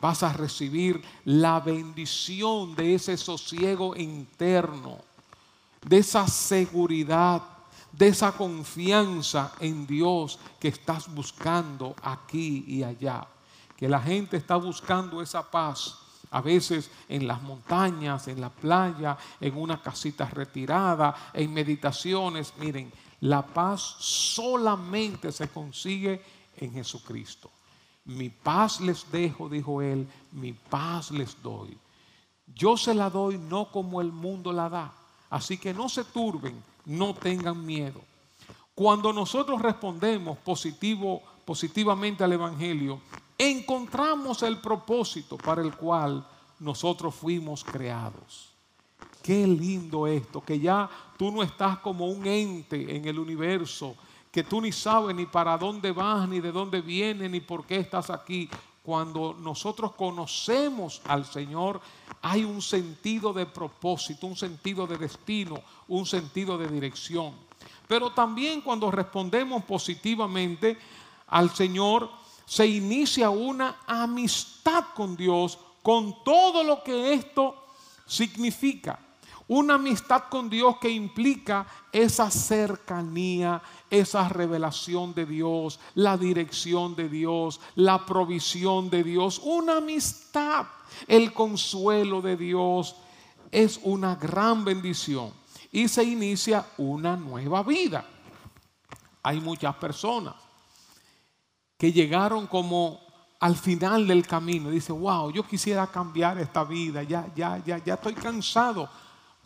vas 0.01 0.23
a 0.23 0.33
recibir 0.33 1.03
la 1.25 1.61
bendición 1.61 2.75
de 2.75 2.95
ese 2.95 3.17
sosiego 3.17 3.97
interno, 3.97 4.99
de 5.85 5.99
esa 5.99 6.27
seguridad, 6.27 7.43
de 7.93 8.09
esa 8.09 8.33
confianza 8.33 9.53
en 9.61 9.87
Dios 9.87 10.39
que 10.61 10.69
estás 10.69 11.13
buscando 11.13 11.95
aquí 12.03 12.65
y 12.67 12.83
allá. 12.83 13.27
Que 13.77 13.89
la 13.89 14.01
gente 14.01 14.37
está 14.37 14.57
buscando 14.57 15.23
esa 15.23 15.51
paz. 15.51 15.99
A 16.31 16.41
veces 16.41 16.91
en 17.09 17.27
las 17.27 17.41
montañas, 17.41 18.29
en 18.29 18.41
la 18.41 18.51
playa, 18.51 19.17
en 19.41 19.57
una 19.57 19.81
casita 19.81 20.27
retirada, 20.27 21.15
en 21.33 21.53
meditaciones. 21.55 22.53
Miren, 22.59 22.93
la 23.21 23.47
paz 23.47 23.97
solamente 23.99 25.33
se 25.33 25.49
consigue 25.49 26.23
en 26.57 26.73
Jesucristo. 26.73 27.51
Mi 28.07 28.31
paz 28.31 28.81
les 28.81 29.11
dejo, 29.11 29.49
dijo 29.49 29.83
él, 29.83 30.09
mi 30.33 30.53
paz 30.53 31.11
les 31.11 31.41
doy. 31.43 31.77
Yo 32.55 32.77
se 32.77 32.95
la 32.95 33.11
doy 33.11 33.39
no 33.39 33.71
como 33.71 34.01
el 34.01 34.13
mundo 34.13 34.53
la 34.53 34.69
da. 34.69 34.93
Así 35.29 35.59
que 35.59 35.75
no 35.75 35.89
se 35.89 36.05
turben, 36.05 36.63
no 36.85 37.15
tengan 37.15 37.67
miedo. 37.67 38.01
Cuando 38.75 39.13
nosotros 39.13 39.61
respondemos 39.61 40.39
positivo, 40.39 41.23
positivamente 41.45 42.23
al 42.23 42.33
Evangelio, 42.33 43.01
encontramos 43.37 44.43
el 44.43 44.59
propósito 44.59 45.37
para 45.37 45.63
el 45.63 45.75
cual 45.75 46.27
nosotros 46.61 47.15
fuimos 47.15 47.65
creados. 47.65 48.53
Qué 49.23 49.47
lindo 49.47 50.07
esto, 50.07 50.41
que 50.41 50.61
ya 50.61 50.89
tú 51.19 51.33
no 51.33 51.43
estás 51.43 51.79
como 51.79 52.07
un 52.07 52.27
ente 52.27 52.95
en 52.97 53.07
el 53.07 53.19
universo 53.19 53.97
que 54.31 54.45
tú 54.45 54.61
ni 54.61 54.73
sabes 54.73 55.15
ni 55.15 55.27
para 55.27 55.57
dónde 55.57 55.93
vas, 55.93 56.29
ni 56.29 56.41
de 56.41 56.53
dónde 56.53 56.81
vienes, 56.81 57.31
ni 57.31 57.41
por 57.41 57.65
qué 57.65 57.77
estás 57.77 58.11
aquí. 58.11 58.49
Cuando 58.83 59.35
nosotros 59.35 59.93
conocemos 59.93 61.03
al 61.07 61.25
Señor, 61.25 61.81
hay 62.23 62.45
un 62.45 62.63
sentido 62.63 63.33
de 63.33 63.47
propósito, 63.47 64.27
un 64.27 64.37
sentido 64.37 64.87
de 64.87 64.99
destino, 64.99 65.61
un 65.89 66.07
sentido 66.07 66.57
de 66.57 66.69
dirección. 66.69 67.35
Pero 67.89 68.13
también 68.13 68.61
cuando 68.61 68.91
respondemos 68.91 69.65
positivamente 69.65 70.79
al 71.29 71.51
Señor, 71.51 72.11
se 72.45 72.67
inicia 72.67 73.31
una 73.31 73.79
amistad 73.87 74.85
con 74.95 75.17
Dios, 75.17 75.59
con 75.83 76.23
todo 76.25 76.63
lo 76.63 76.83
que 76.83 77.15
esto 77.15 77.67
significa. 78.07 79.06
Una 79.49 79.75
amistad 79.75 80.25
con 80.29 80.51
Dios 80.51 80.79
que 80.79 80.91
implica 80.91 81.67
esa 81.93 82.31
cercanía, 82.31 83.63
esa 83.89 84.29
revelación 84.29 85.15
de 85.15 85.25
Dios, 85.25 85.79
la 85.95 86.17
dirección 86.17 86.97
de 86.97 87.09
Dios, 87.09 87.61
la 87.77 88.05
provisión 88.05 88.91
de 88.91 89.05
Dios, 89.05 89.41
una 89.45 89.77
amistad, 89.77 90.67
el 91.07 91.33
consuelo 91.33 92.21
de 92.21 92.37
Dios. 92.37 92.97
Es 93.53 93.79
una 93.85 94.17
gran 94.17 94.65
bendición 94.65 95.33
y 95.71 95.87
se 95.87 96.03
inicia 96.03 96.67
una 96.79 97.17
nueva 97.17 97.63
vida. 97.63 98.05
Hay 99.23 99.41
muchas 99.41 99.77
personas 99.77 100.35
que 101.79 101.93
llegaron 101.93 102.49
como 102.49 103.01
al 103.39 103.55
final 103.55 104.09
del 104.09 104.27
camino. 104.27 104.71
Dice, 104.71 104.93
wow, 104.93 105.31
yo 105.31 105.47
quisiera 105.47 105.87
cambiar 105.87 106.39
esta 106.39 106.65
vida, 106.65 107.05
ya, 107.05 107.33
ya, 107.37 107.63
ya, 107.65 107.79
ya 107.79 107.95
estoy 107.95 108.15
cansado 108.15 108.89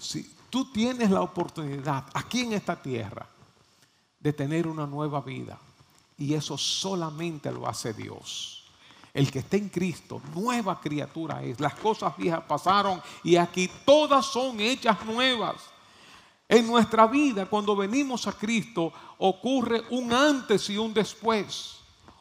si 0.00 0.34
tú 0.48 0.72
tienes 0.72 1.10
la 1.10 1.20
oportunidad 1.20 2.06
aquí 2.14 2.40
en 2.40 2.54
esta 2.54 2.80
tierra 2.80 3.26
de 4.18 4.32
tener 4.32 4.66
una 4.66 4.86
nueva 4.86 5.20
vida, 5.20 5.58
y 6.18 6.34
eso 6.34 6.58
solamente 6.58 7.50
lo 7.50 7.66
hace 7.66 7.94
Dios. 7.94 8.64
El 9.12 9.30
que 9.30 9.40
está 9.40 9.56
en 9.56 9.68
Cristo, 9.70 10.20
nueva 10.34 10.80
criatura 10.80 11.42
es. 11.42 11.58
Las 11.58 11.74
cosas 11.74 12.16
viejas 12.16 12.42
pasaron 12.46 13.02
y 13.24 13.36
aquí 13.36 13.68
todas 13.84 14.26
son 14.26 14.60
hechas 14.60 15.04
nuevas. 15.04 15.56
En 16.48 16.66
nuestra 16.66 17.06
vida, 17.06 17.46
cuando 17.46 17.74
venimos 17.74 18.26
a 18.26 18.32
Cristo, 18.32 18.92
ocurre 19.18 19.82
un 19.90 20.12
antes 20.12 20.68
y 20.70 20.76
un 20.76 20.92
después. 20.92 21.76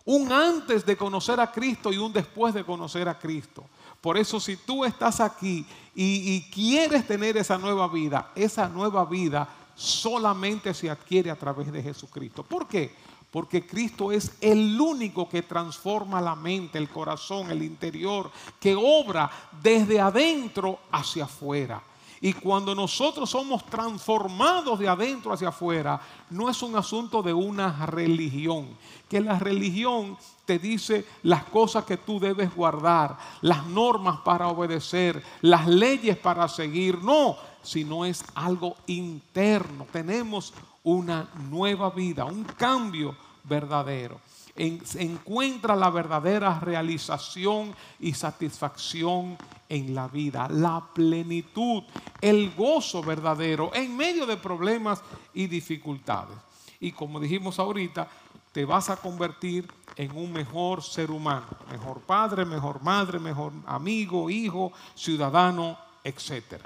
Un 0.05 0.31
antes 0.31 0.85
de 0.85 0.95
conocer 0.97 1.39
a 1.39 1.51
Cristo 1.51 1.91
y 1.91 1.97
un 1.97 2.13
después 2.13 2.53
de 2.53 2.63
conocer 2.63 3.07
a 3.07 3.19
Cristo. 3.19 3.65
Por 4.01 4.17
eso 4.17 4.39
si 4.39 4.55
tú 4.55 4.85
estás 4.85 5.19
aquí 5.19 5.65
y, 5.93 6.41
quieres 6.53 7.05
tener 7.05 7.35
esa 7.37 7.57
nueva 7.57 7.87
vida, 7.87 8.31
esa 8.35 8.69
nueva 8.69 9.03
vida 9.05 9.47
solamente 9.75 10.73
se 10.73 10.89
adquiere 10.89 11.29
a 11.29 11.35
través 11.35 11.71
de 11.71 11.83
Jesucristo. 11.83 12.43
¿Por 12.43 12.67
qué? 12.67 12.93
Porque 13.31 13.65
Cristo 13.65 14.11
es 14.11 14.31
el 14.41 14.79
único 14.79 15.27
que 15.27 15.41
transforma 15.41 16.21
la 16.21 16.35
mente, 16.35 16.77
el 16.77 16.89
corazón, 16.89 17.51
el 17.51 17.61
interior, 17.61 18.31
que 18.59 18.75
obra 18.75 19.29
desde 19.61 19.99
adentro 19.99 20.79
hacia 20.91 21.25
afuera. 21.25 21.81
Y 22.21 22.33
cuando 22.33 22.75
nosotros 22.75 23.29
somos 23.29 23.65
transformados 23.65 24.77
de 24.77 24.89
adentro 24.89 25.31
hacia 25.31 25.49
afuera, 25.49 26.01
no 26.29 26.49
es 26.49 26.61
un 26.61 26.75
asunto 26.75 27.21
de 27.21 27.33
una 27.33 27.85
religión. 27.85 28.67
Que 29.07 29.21
la 29.21 29.39
religión 29.39 30.17
te 30.45 30.59
dice 30.59 31.05
las 31.23 31.45
cosas 31.45 31.85
que 31.85 31.97
tú 31.97 32.19
debes 32.19 32.53
guardar, 32.53 33.17
las 33.41 33.65
normas 33.67 34.19
para 34.21 34.49
obedecer, 34.49 35.23
las 35.41 35.67
leyes 35.67 36.17
para 36.17 36.47
seguir. 36.47 37.01
No, 37.01 37.37
sino 37.63 38.03
es 38.03 38.23
algo 38.35 38.75
interno. 38.87 39.87
Tenemos 39.91 40.53
una 40.83 41.29
nueva 41.49 41.89
vida, 41.89 42.25
un 42.25 42.43
cambio 42.43 43.15
verdadero. 43.43 44.19
Encuentra 44.59 45.75
la 45.75 45.89
verdadera 45.89 46.59
realización 46.59 47.73
y 47.99 48.13
satisfacción 48.13 49.37
en 49.69 49.95
la 49.95 50.07
vida, 50.07 50.47
la 50.49 50.83
plenitud, 50.93 51.83
el 52.19 52.53
gozo 52.55 53.01
verdadero 53.01 53.71
en 53.73 53.95
medio 53.95 54.25
de 54.25 54.37
problemas 54.37 55.01
y 55.33 55.47
dificultades. 55.47 56.37
Y 56.79 56.91
como 56.91 57.19
dijimos 57.19 57.59
ahorita, 57.59 58.09
te 58.51 58.65
vas 58.65 58.89
a 58.89 58.97
convertir 58.97 59.71
en 59.95 60.15
un 60.17 60.31
mejor 60.31 60.83
ser 60.83 61.11
humano, 61.11 61.47
mejor 61.71 62.01
padre, 62.01 62.45
mejor 62.45 62.81
madre, 62.81 63.19
mejor 63.19 63.53
amigo, 63.65 64.29
hijo, 64.29 64.73
ciudadano, 64.95 65.77
etc. 66.03 66.63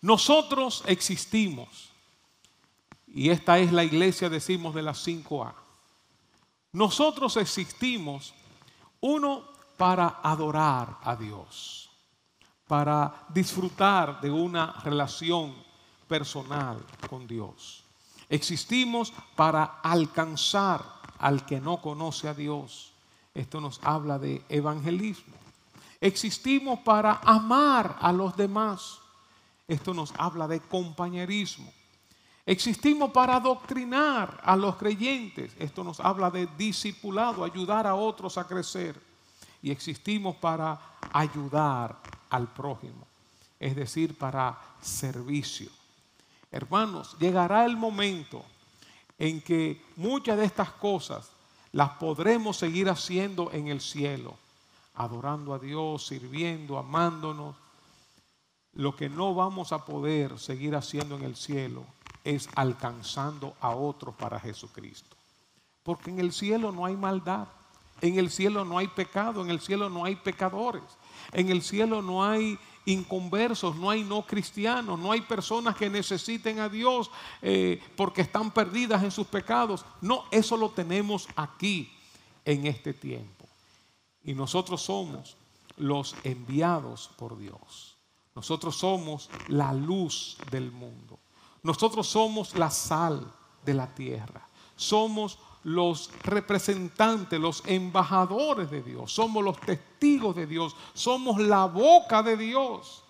Nosotros 0.00 0.84
existimos, 0.86 1.90
y 3.06 3.30
esta 3.30 3.58
es 3.58 3.72
la 3.72 3.84
iglesia, 3.84 4.28
decimos, 4.28 4.74
de 4.74 4.82
las 4.82 5.06
5A. 5.06 5.61
Nosotros 6.72 7.36
existimos, 7.36 8.34
uno, 9.00 9.44
para 9.76 10.20
adorar 10.22 10.98
a 11.02 11.16
Dios, 11.16 11.90
para 12.66 13.26
disfrutar 13.28 14.20
de 14.20 14.30
una 14.30 14.72
relación 14.84 15.54
personal 16.08 16.84
con 17.10 17.26
Dios. 17.26 17.84
Existimos 18.28 19.12
para 19.36 19.80
alcanzar 19.82 20.82
al 21.18 21.44
que 21.44 21.60
no 21.60 21.82
conoce 21.82 22.28
a 22.28 22.34
Dios. 22.34 22.92
Esto 23.34 23.60
nos 23.60 23.80
habla 23.82 24.18
de 24.18 24.44
evangelismo. 24.48 25.34
Existimos 26.00 26.78
para 26.80 27.20
amar 27.24 27.98
a 28.00 28.12
los 28.12 28.36
demás. 28.36 28.98
Esto 29.68 29.92
nos 29.94 30.12
habla 30.16 30.48
de 30.48 30.60
compañerismo. 30.60 31.72
Existimos 32.44 33.12
para 33.12 33.36
adoctrinar 33.36 34.40
a 34.42 34.56
los 34.56 34.76
creyentes. 34.76 35.52
Esto 35.58 35.84
nos 35.84 36.00
habla 36.00 36.30
de 36.30 36.48
discipulado, 36.58 37.44
ayudar 37.44 37.86
a 37.86 37.94
otros 37.94 38.36
a 38.36 38.46
crecer. 38.46 39.00
Y 39.62 39.70
existimos 39.70 40.36
para 40.36 40.80
ayudar 41.12 41.96
al 42.30 42.52
prójimo, 42.52 43.06
es 43.60 43.76
decir, 43.76 44.18
para 44.18 44.58
servicio. 44.80 45.70
Hermanos, 46.50 47.16
llegará 47.20 47.64
el 47.64 47.76
momento 47.76 48.44
en 49.18 49.40
que 49.40 49.80
muchas 49.96 50.36
de 50.36 50.44
estas 50.44 50.72
cosas 50.72 51.30
las 51.70 51.90
podremos 51.90 52.56
seguir 52.56 52.90
haciendo 52.90 53.52
en 53.52 53.68
el 53.68 53.80
cielo, 53.80 54.34
adorando 54.94 55.54
a 55.54 55.60
Dios, 55.60 56.08
sirviendo, 56.08 56.76
amándonos. 56.76 57.54
Lo 58.74 58.96
que 58.96 59.08
no 59.08 59.32
vamos 59.32 59.72
a 59.72 59.84
poder 59.84 60.40
seguir 60.40 60.74
haciendo 60.74 61.16
en 61.16 61.22
el 61.22 61.36
cielo 61.36 61.84
es 62.24 62.48
alcanzando 62.54 63.54
a 63.60 63.70
otros 63.70 64.14
para 64.14 64.38
Jesucristo. 64.38 65.16
Porque 65.82 66.10
en 66.10 66.20
el 66.20 66.32
cielo 66.32 66.72
no 66.72 66.86
hay 66.86 66.96
maldad, 66.96 67.48
en 68.00 68.18
el 68.18 68.30
cielo 68.30 68.64
no 68.64 68.78
hay 68.78 68.88
pecado, 68.88 69.42
en 69.42 69.50
el 69.50 69.60
cielo 69.60 69.88
no 69.88 70.04
hay 70.04 70.16
pecadores, 70.16 70.82
en 71.32 71.50
el 71.50 71.62
cielo 71.62 72.02
no 72.02 72.24
hay 72.24 72.58
inconversos, 72.84 73.76
no 73.76 73.90
hay 73.90 74.02
no 74.02 74.22
cristianos, 74.22 74.98
no 74.98 75.12
hay 75.12 75.20
personas 75.20 75.76
que 75.76 75.88
necesiten 75.88 76.58
a 76.58 76.68
Dios 76.68 77.10
eh, 77.40 77.80
porque 77.96 78.22
están 78.22 78.50
perdidas 78.50 79.02
en 79.02 79.10
sus 79.10 79.26
pecados. 79.26 79.84
No, 80.00 80.24
eso 80.30 80.56
lo 80.56 80.70
tenemos 80.70 81.28
aquí 81.36 81.92
en 82.44 82.66
este 82.66 82.92
tiempo. 82.92 83.46
Y 84.24 84.34
nosotros 84.34 84.82
somos 84.82 85.36
los 85.76 86.14
enviados 86.24 87.10
por 87.16 87.38
Dios. 87.38 87.96
Nosotros 88.34 88.76
somos 88.76 89.30
la 89.48 89.72
luz 89.72 90.38
del 90.50 90.70
mundo. 90.70 91.18
Nosotros 91.62 92.08
somos 92.08 92.56
la 92.56 92.70
sal 92.70 93.32
de 93.64 93.74
la 93.74 93.86
tierra. 93.86 94.46
Somos 94.76 95.38
los 95.64 96.10
representantes, 96.24 97.38
los 97.38 97.62
embajadores 97.66 98.70
de 98.70 98.82
Dios. 98.82 99.12
Somos 99.12 99.44
los 99.44 99.60
testigos 99.60 100.34
de 100.34 100.46
Dios. 100.46 100.74
Somos 100.92 101.40
la 101.40 101.66
boca 101.66 102.22
de 102.22 102.36
Dios. 102.36 103.04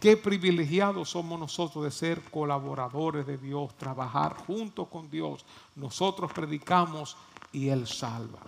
Qué 0.00 0.16
privilegiados 0.16 1.10
somos 1.10 1.38
nosotros 1.38 1.84
de 1.84 1.90
ser 1.90 2.22
colaboradores 2.30 3.26
de 3.26 3.38
Dios, 3.38 3.74
trabajar 3.78 4.36
junto 4.46 4.86
con 4.86 5.08
Dios. 5.10 5.44
Nosotros 5.76 6.32
predicamos 6.32 7.16
y 7.52 7.68
Él 7.68 7.86
salva. 7.86 8.40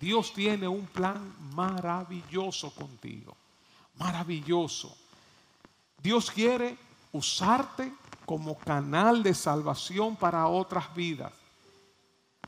Dios 0.00 0.32
tiene 0.32 0.66
un 0.66 0.86
plan 0.86 1.34
maravilloso 1.54 2.70
contigo. 2.74 3.36
Maravilloso. 3.98 4.96
Dios 6.02 6.30
quiere 6.30 6.76
usarte 7.12 7.92
como 8.28 8.58
canal 8.58 9.22
de 9.22 9.32
salvación 9.32 10.14
para 10.14 10.46
otras 10.48 10.94
vidas. 10.94 11.32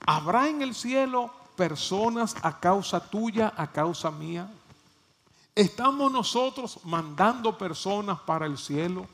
¿Habrá 0.04 0.46
en 0.46 0.60
el 0.60 0.74
cielo 0.74 1.30
personas 1.56 2.36
a 2.42 2.60
causa 2.60 3.00
tuya, 3.00 3.54
a 3.56 3.66
causa 3.72 4.10
mía? 4.10 4.46
¿Estamos 5.54 6.12
nosotros 6.12 6.80
mandando 6.84 7.56
personas 7.56 8.20
para 8.20 8.44
el 8.44 8.58
cielo? 8.58 9.06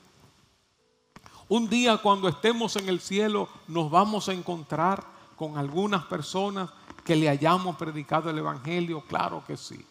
Un 1.48 1.68
día 1.68 1.98
cuando 1.98 2.26
estemos 2.26 2.74
en 2.74 2.88
el 2.88 2.98
cielo 2.98 3.48
nos 3.68 3.88
vamos 3.88 4.28
a 4.28 4.32
encontrar 4.32 5.04
con 5.36 5.58
algunas 5.58 6.04
personas 6.06 6.68
que 7.04 7.14
le 7.14 7.28
hayamos 7.28 7.76
predicado 7.76 8.28
el 8.28 8.38
Evangelio, 8.38 9.04
claro 9.06 9.40
que 9.46 9.56
sí. 9.56 9.86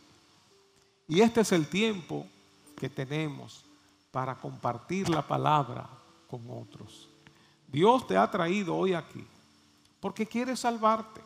Y 1.07 1.21
este 1.21 1.39
es 1.39 1.53
el 1.53 1.69
tiempo 1.69 2.27
que 2.75 2.89
tenemos 2.89 3.63
para 4.11 4.35
compartir 4.35 5.07
la 5.07 5.21
palabra 5.21 5.87
con 6.29 6.49
otros. 6.49 7.09
Dios 7.67 8.05
te 8.07 8.17
ha 8.17 8.29
traído 8.29 8.75
hoy 8.75 8.93
aquí 8.93 9.25
porque 9.99 10.25
quiere 10.25 10.55
salvarte, 10.55 11.21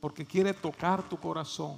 porque 0.00 0.24
quiere 0.24 0.54
tocar 0.54 1.02
tu 1.08 1.16
corazón, 1.16 1.76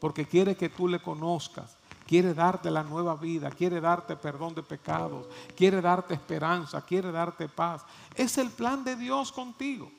porque 0.00 0.26
quiere 0.26 0.56
que 0.56 0.68
tú 0.68 0.88
le 0.88 1.00
conozcas, 1.00 1.76
quiere 2.06 2.34
darte 2.34 2.70
la 2.70 2.82
nueva 2.82 3.14
vida, 3.14 3.50
quiere 3.50 3.80
darte 3.80 4.16
perdón 4.16 4.54
de 4.54 4.62
pecados, 4.62 5.26
quiere 5.56 5.80
darte 5.80 6.14
esperanza, 6.14 6.80
quiere 6.82 7.12
darte 7.12 7.48
paz. 7.48 7.82
Es 8.14 8.36
el 8.38 8.50
plan 8.50 8.82
de 8.82 8.96
Dios 8.96 9.30
contigo. 9.30 9.90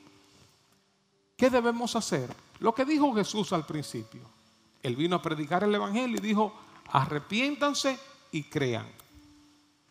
¿Qué 1.36 1.48
debemos 1.48 1.94
hacer? 1.96 2.34
Lo 2.60 2.74
que 2.74 2.84
dijo 2.84 3.14
Jesús 3.14 3.52
al 3.52 3.64
principio. 3.64 4.22
Él 4.82 4.96
vino 4.96 5.16
a 5.16 5.22
predicar 5.22 5.64
el 5.64 5.74
Evangelio 5.74 6.18
y 6.18 6.20
dijo, 6.20 6.52
arrepiéntanse 6.92 7.98
y 8.32 8.42
crean. 8.44 8.97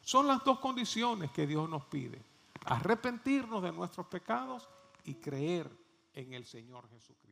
Son 0.07 0.25
las 0.25 0.41
dos 0.45 0.59
condiciones 0.59 1.31
que 1.31 1.45
Dios 1.45 1.69
nos 1.69 1.83
pide. 1.83 2.23
Arrepentirnos 2.63 3.61
de 3.61 3.73
nuestros 3.73 4.07
pecados 4.07 4.69
y 5.03 5.15
creer 5.15 5.69
en 6.13 6.31
el 6.31 6.45
Señor 6.45 6.89
Jesucristo. 6.89 7.26